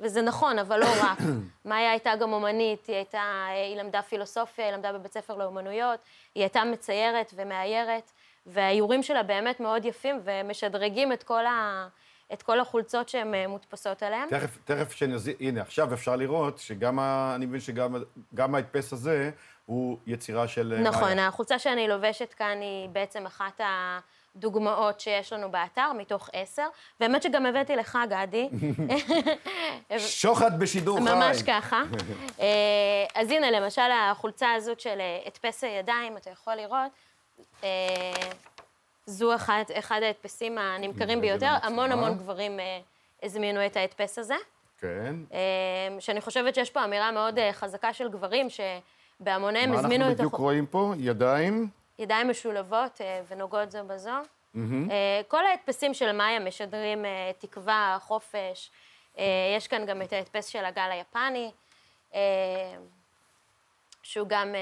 [0.01, 1.19] וזה נכון, אבל לא רק.
[1.65, 6.01] מאיה הייתה גם אומנית, היא הייתה, היא למדה פילוסופיה, היא למדה בבית ספר לאומנויות,
[6.35, 8.13] היא הייתה מציירת ומאיירת.
[8.47, 11.89] והאיורים שלה באמת מאוד יפים ומשדרגים את כל, ה...
[12.33, 14.29] את כל החולצות שהן אה, מודפסות עליהן.
[14.29, 15.31] תכף, תכף שנז...
[15.41, 17.33] הנה, עכשיו אפשר לראות שגם, ה...
[17.35, 19.31] אני מבין שגם ההדפס הזה
[19.67, 21.29] הוא יצירה של אה, נכון, מאיה.
[21.29, 23.61] החולצה שאני לובשת כאן היא בעצם אחת
[24.37, 26.67] הדוגמאות שיש לנו באתר, מתוך עשר.
[27.01, 28.49] באמת שגם הבאתי לך, גדי.
[29.99, 31.05] שוחד בשידור חי.
[31.05, 31.83] ממש ככה.
[32.41, 32.47] אה,
[33.15, 36.93] אז הנה, למשל, החולצה הזאת של הדפס הידיים, אתה יכול לראות.
[39.09, 41.55] אה, זו אחד, אחד ההדפסים הנמכרים ביותר.
[41.63, 42.81] המון המון גברים אה,
[43.23, 44.35] הזמינו את ההדפס הזה.
[44.79, 45.15] כן.
[45.33, 49.99] אה, שאני חושבת שיש פה אמירה מאוד חזקה של גברים, שבהמוניהם הזמינו את...
[50.01, 50.93] מה אנחנו בדיוק רואים פה?
[50.99, 51.69] ידיים?
[51.99, 54.11] ידיים משולבות ונוגעות זו בזו.
[55.29, 57.05] כל ההדפסים של מאיה משדרים
[57.39, 58.71] תקווה, חופש.
[59.57, 61.51] יש כאן גם את ההדפס של הגל היפני,
[64.03, 64.55] שהוא גם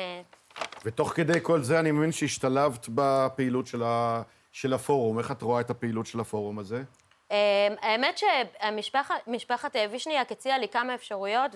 [0.84, 4.22] ותוך כדי כל זה אני מבין שהשתלבת בפעילות של, ה...
[4.52, 5.18] של הפורום.
[5.18, 6.82] איך את רואה את הפעילות של הפורום הזה?
[7.30, 7.36] אמ,
[7.80, 8.18] האמת
[9.26, 11.50] שמשפחת וישניאק הציעה לי כמה אפשרויות,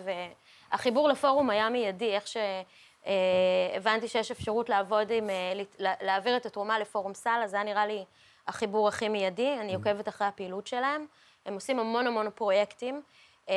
[0.73, 7.15] והחיבור לפורום היה מיידי, איך שהבנתי שיש אפשרות לעבוד עם, אה, להעביר את התרומה לפורום
[7.15, 8.05] סל, אז זה היה נראה לי
[8.49, 11.07] החיבור הכי מיידי, אני עוקבת אחרי הפעילות שלהם.
[11.47, 13.03] הם עושים המון המון פרויקטים,
[13.49, 13.55] אמ,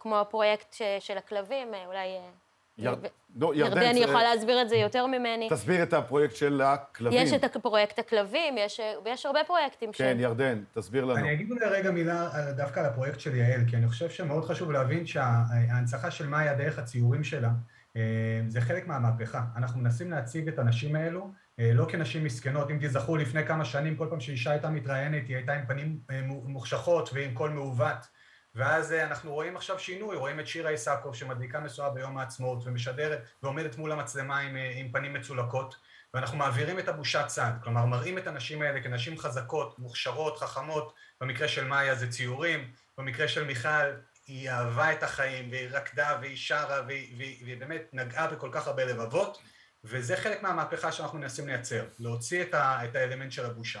[0.00, 2.30] כמו הפרויקט של הכלבים, אה, אולי אה,
[2.78, 2.94] יר...
[3.36, 5.48] לא, ירדן, ירדן יכול להסביר את זה יותר ממני.
[5.50, 7.22] תסביר את הפרויקט של הכלבים.
[7.22, 10.20] יש את פרויקט הכלבים, יש, יש הרבה פרויקטים כן, של...
[10.20, 11.18] ירדן, תסביר לנו.
[11.18, 14.72] אני אגיד אולי רגע מילה דווקא על הפרויקט של יעל, כי אני חושב שמאוד חשוב
[14.72, 17.50] להבין שההנצחה של מאיה דרך הציורים שלה,
[17.96, 18.02] אה,
[18.48, 19.44] זה חלק מהמהפכה.
[19.56, 22.70] אנחנו מנסים להציג את הנשים האלו אה, לא כנשים מסכנות.
[22.70, 26.20] אם תזכרו, לפני כמה שנים, כל פעם שאישה הייתה מתראיינת, היא הייתה עם פנים אה,
[26.26, 28.17] מוחשכות ועם קול מעוות.
[28.54, 33.76] ואז אנחנו רואים עכשיו שינוי, רואים את שירה איסקוב שמדליקה משואה ביום העצמאות ומשדרת ועומדת
[33.76, 35.76] מול המצלמה עם, עם פנים מצולקות
[36.14, 41.48] ואנחנו מעבירים את הבושה צד, כלומר מראים את הנשים האלה כנשים חזקות, מוכשרות, חכמות, במקרה
[41.48, 43.92] של מאיה זה ציורים, במקרה של מיכל
[44.26, 48.66] היא אהבה את החיים והיא רקדה והיא שרה והיא, והיא, והיא באמת נגעה בכל כך
[48.66, 49.38] הרבה לבבות
[49.84, 53.80] וזה חלק מהמהפכה שאנחנו מנסים לייצר, להוציא את, ה, את האלמנט של הבושה.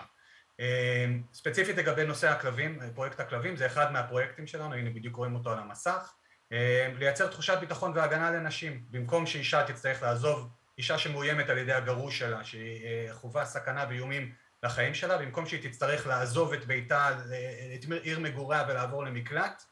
[0.60, 5.52] אמ, ספציפית לגבי נושא הכלבים, פרויקט הכלבים זה אחד מהפרויקטים שלנו, הנה בדיוק רואים אותו
[5.52, 6.14] על המסך,
[6.52, 6.56] אמ,
[6.98, 10.48] לייצר תחושת ביטחון והגנה לנשים, במקום שאישה תצטרך לעזוב,
[10.78, 14.32] אישה שמאוימת על ידי הגרוש שלה, שהיא אה, חווה סכנה ואיומים
[14.62, 17.08] לחיים שלה, במקום שהיא תצטרך לעזוב את ביתה,
[17.74, 19.62] את עיר מגוריה ולעבור למקלט,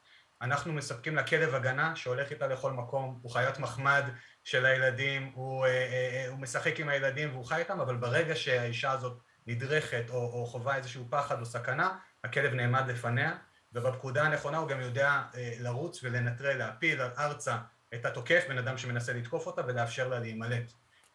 [0.41, 4.03] אנחנו מספקים לה כלב הגנה שהולך איתה לכל מקום, הוא חיית מחמד
[4.43, 8.91] של הילדים, הוא, אה, אה, הוא משחק עם הילדים והוא חי איתם, אבל ברגע שהאישה
[8.91, 13.35] הזאת נדרכת או, או חווה איזשהו פחד או סכנה, הכלב נעמד לפניה,
[13.73, 17.57] ובפקודה הנכונה הוא גם יודע אה, לרוץ ולנטרל, להפיל ארצה
[17.93, 20.71] את התוקף, בן אדם שמנסה לתקוף אותה, ולאפשר לה להימלט.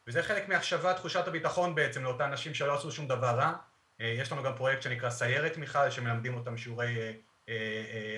[0.06, 3.52] וזה חלק מהחשבת תחושת הביטחון בעצם לאותן נשים שלא עשו שום דבר רע.
[4.00, 7.12] אה, יש לנו גם פרויקט שנקרא סיירת מיכל, שמלמדים אותם שיעורי אה,
[7.48, 7.54] אה,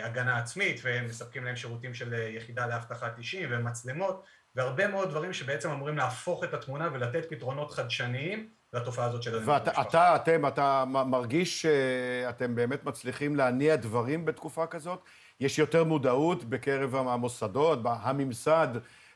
[0.00, 5.32] אה, הגנה עצמית, ומספקים להם שירותים של אה, יחידה לאבטחת אישים ומצלמות, והרבה מאוד דברים
[5.32, 9.80] שבעצם אמורים להפוך את התמונה ולתת פתרונות חדשניים לתופעה הזאת של אלימות במשפחה.
[9.80, 15.00] ואתה, אתם, אתה מרגיש שאתם באמת מצליחים להניע דברים בתקופה כזאת?
[15.40, 18.68] יש יותר מודעות בקרב המוסדות, הממסד,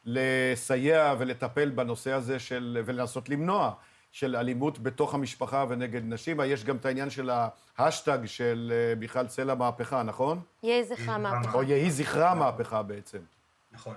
[0.04, 3.72] לסייע ולטפל בנושא הזה של, ולנסות למנוע
[4.12, 6.40] של אלימות בתוך המשפחה ונגד נשים.
[6.46, 7.30] יש גם את העניין של
[7.78, 10.40] ההאשטג של מיכל סלע מהפכה, נכון?
[10.62, 11.52] יהי זכרה מהפכה.
[11.52, 13.18] או יהי זכרה מהפכה בעצם.
[13.72, 13.94] נכון.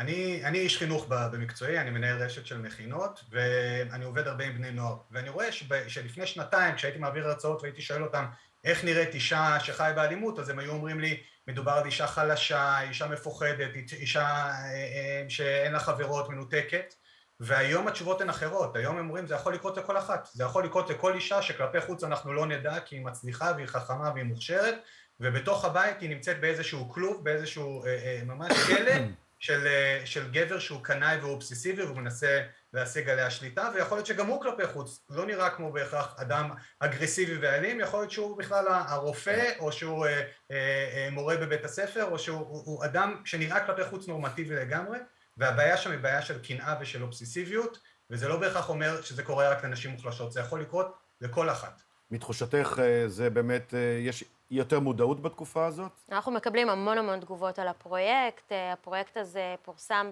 [0.00, 4.70] אני, אני איש חינוך במקצועי, אני מנהל רשת של מכינות, ואני עובד הרבה עם בני
[4.70, 4.96] נוער.
[5.10, 8.24] ואני רואה שב, שלפני שנתיים, כשהייתי מעביר הרצאות והייתי שואל אותם
[8.64, 13.06] איך נראית אישה שחיה באלימות, אז הם היו אומרים לי, מדובר על אישה חלשה, אישה
[13.06, 16.94] מפוחדת, אישה אה, אה, שאין לה חברות, מנותקת.
[17.40, 20.90] והיום התשובות הן אחרות, היום הם אומרים זה יכול לקרות לכל אחת, זה יכול לקרות
[20.90, 24.74] לכל אישה שכלפי חוץ אנחנו לא נדע כי היא מצליחה והיא חכמה והיא מוכשרת
[25.20, 28.92] ובתוך הבית היא נמצאת באיזשהו כלוב, באיזשהו אה, אה, ממש כלא
[29.40, 34.26] של, אה, של גבר שהוא קנאי ואובססיבי והוא מנסה להשיג עליה שליטה ויכול להיות שגם
[34.26, 39.50] הוא כלפי חוץ לא נראה כמו בהכרח אדם אגרסיבי ואלים יכול להיות שהוא בכלל הרופא
[39.58, 44.54] או שהוא אה, אה, אה, מורה בבית הספר או שהוא אדם שנראה כלפי חוץ נורמטיבי
[44.54, 44.98] לגמרי
[45.36, 47.78] והבעיה שם היא בעיה של קנאה ושל אובססיביות
[48.10, 51.82] וזה לא בהכרח אומר שזה קורה רק לנשים מוחלשות זה יכול לקרות לכל אחת.
[52.10, 55.92] מתחושתך אה, זה באמת, יש יותר מודעות בתקופה הזאת?
[56.12, 58.52] אנחנו מקבלים המון המון תגובות על הפרויקט.
[58.52, 60.10] אה, הפרויקט הזה פורסם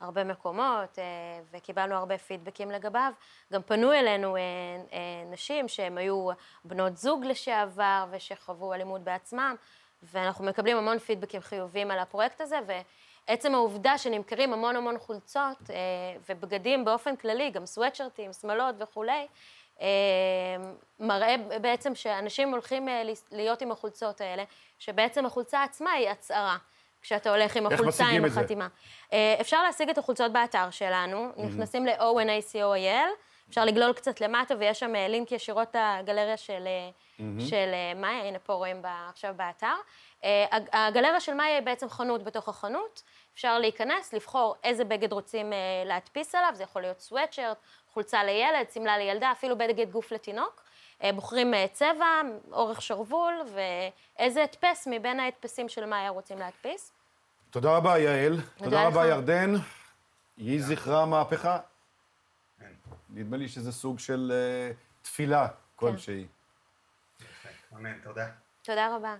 [0.00, 0.98] בהרבה מקומות
[1.52, 3.12] וקיבלנו הרבה פידבקים לגביו.
[3.52, 4.36] גם פנו אלינו
[5.30, 6.28] נשים שהן היו
[6.64, 9.54] בנות זוג לשעבר ושחוו אלימות בעצמם,
[10.02, 12.58] ואנחנו מקבלים המון פידבקים חיוביים על הפרויקט הזה,
[13.28, 15.58] ועצם העובדה שנמכרים המון המון חולצות
[16.28, 19.26] ובגדים באופן כללי, גם סוואטשרטים, שמלות וכולי, אה,
[21.00, 23.02] מראה בעצם שאנשים הולכים אה,
[23.32, 24.44] להיות עם החולצות האלה,
[24.78, 26.56] שבעצם החולצה עצמה היא הצהרה.
[27.02, 28.68] כשאתה הולך עם החולצה עם החתימה.
[28.68, 29.16] זה?
[29.16, 31.42] אה, אפשר להשיג את החולצות באתר שלנו, mm-hmm.
[31.42, 33.08] נכנסים ל-ONACOIL,
[33.48, 37.22] אפשר לגלול קצת למטה ויש שם לינק ישירות לגלריה של, mm-hmm.
[37.40, 39.74] של מאיה, הנה פה רואים עכשיו באתר.
[40.72, 43.02] הגלריה של מאיה היא בעצם חנות בתוך החנות,
[43.34, 45.52] אפשר להיכנס, לבחור איזה בגד רוצים
[45.84, 47.56] להדפיס עליו, זה יכול להיות סוואטשרט,
[47.88, 50.62] חולצה לילד, שמלה לילדה, אפילו בגד גוף לתינוק.
[51.02, 52.20] אה, בוחרים אה, צבע,
[52.52, 56.92] אורך שרוול ואיזה הדפס מבין ההדפסים של מה היה רוצים להדפיס.
[57.50, 58.40] תודה רבה, יעל.
[58.56, 59.54] תודה רבה, ירדן.
[60.38, 61.58] יהי זכרה מהפכה.
[63.10, 64.72] נדמה לי שזה סוג של אה,
[65.02, 66.26] תפילה כלשהי.
[67.74, 68.26] אמן, תודה.
[68.62, 69.14] תודה רבה.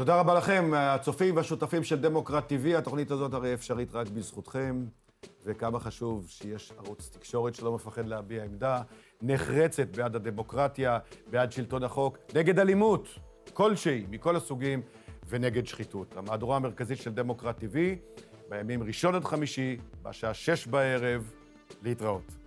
[0.00, 2.78] תודה רבה לכם, הצופים והשותפים של דמוקרט TV.
[2.78, 4.84] התוכנית הזאת הרי אפשרית רק בזכותכם.
[5.44, 8.82] וכמה חשוב שיש ערוץ תקשורת שלא מפחד להביע עמדה
[9.22, 10.98] נחרצת בעד הדמוקרטיה,
[11.30, 13.08] בעד שלטון החוק, נגד אלימות
[13.52, 14.82] כלשהי, מכל הסוגים,
[15.28, 16.16] ונגד שחיתות.
[16.16, 17.76] המהדורה המרכזית של דמוקרט TV,
[18.48, 21.30] בימים ראשון עד חמישי, בשעה שש בערב,
[21.82, 22.39] להתראות.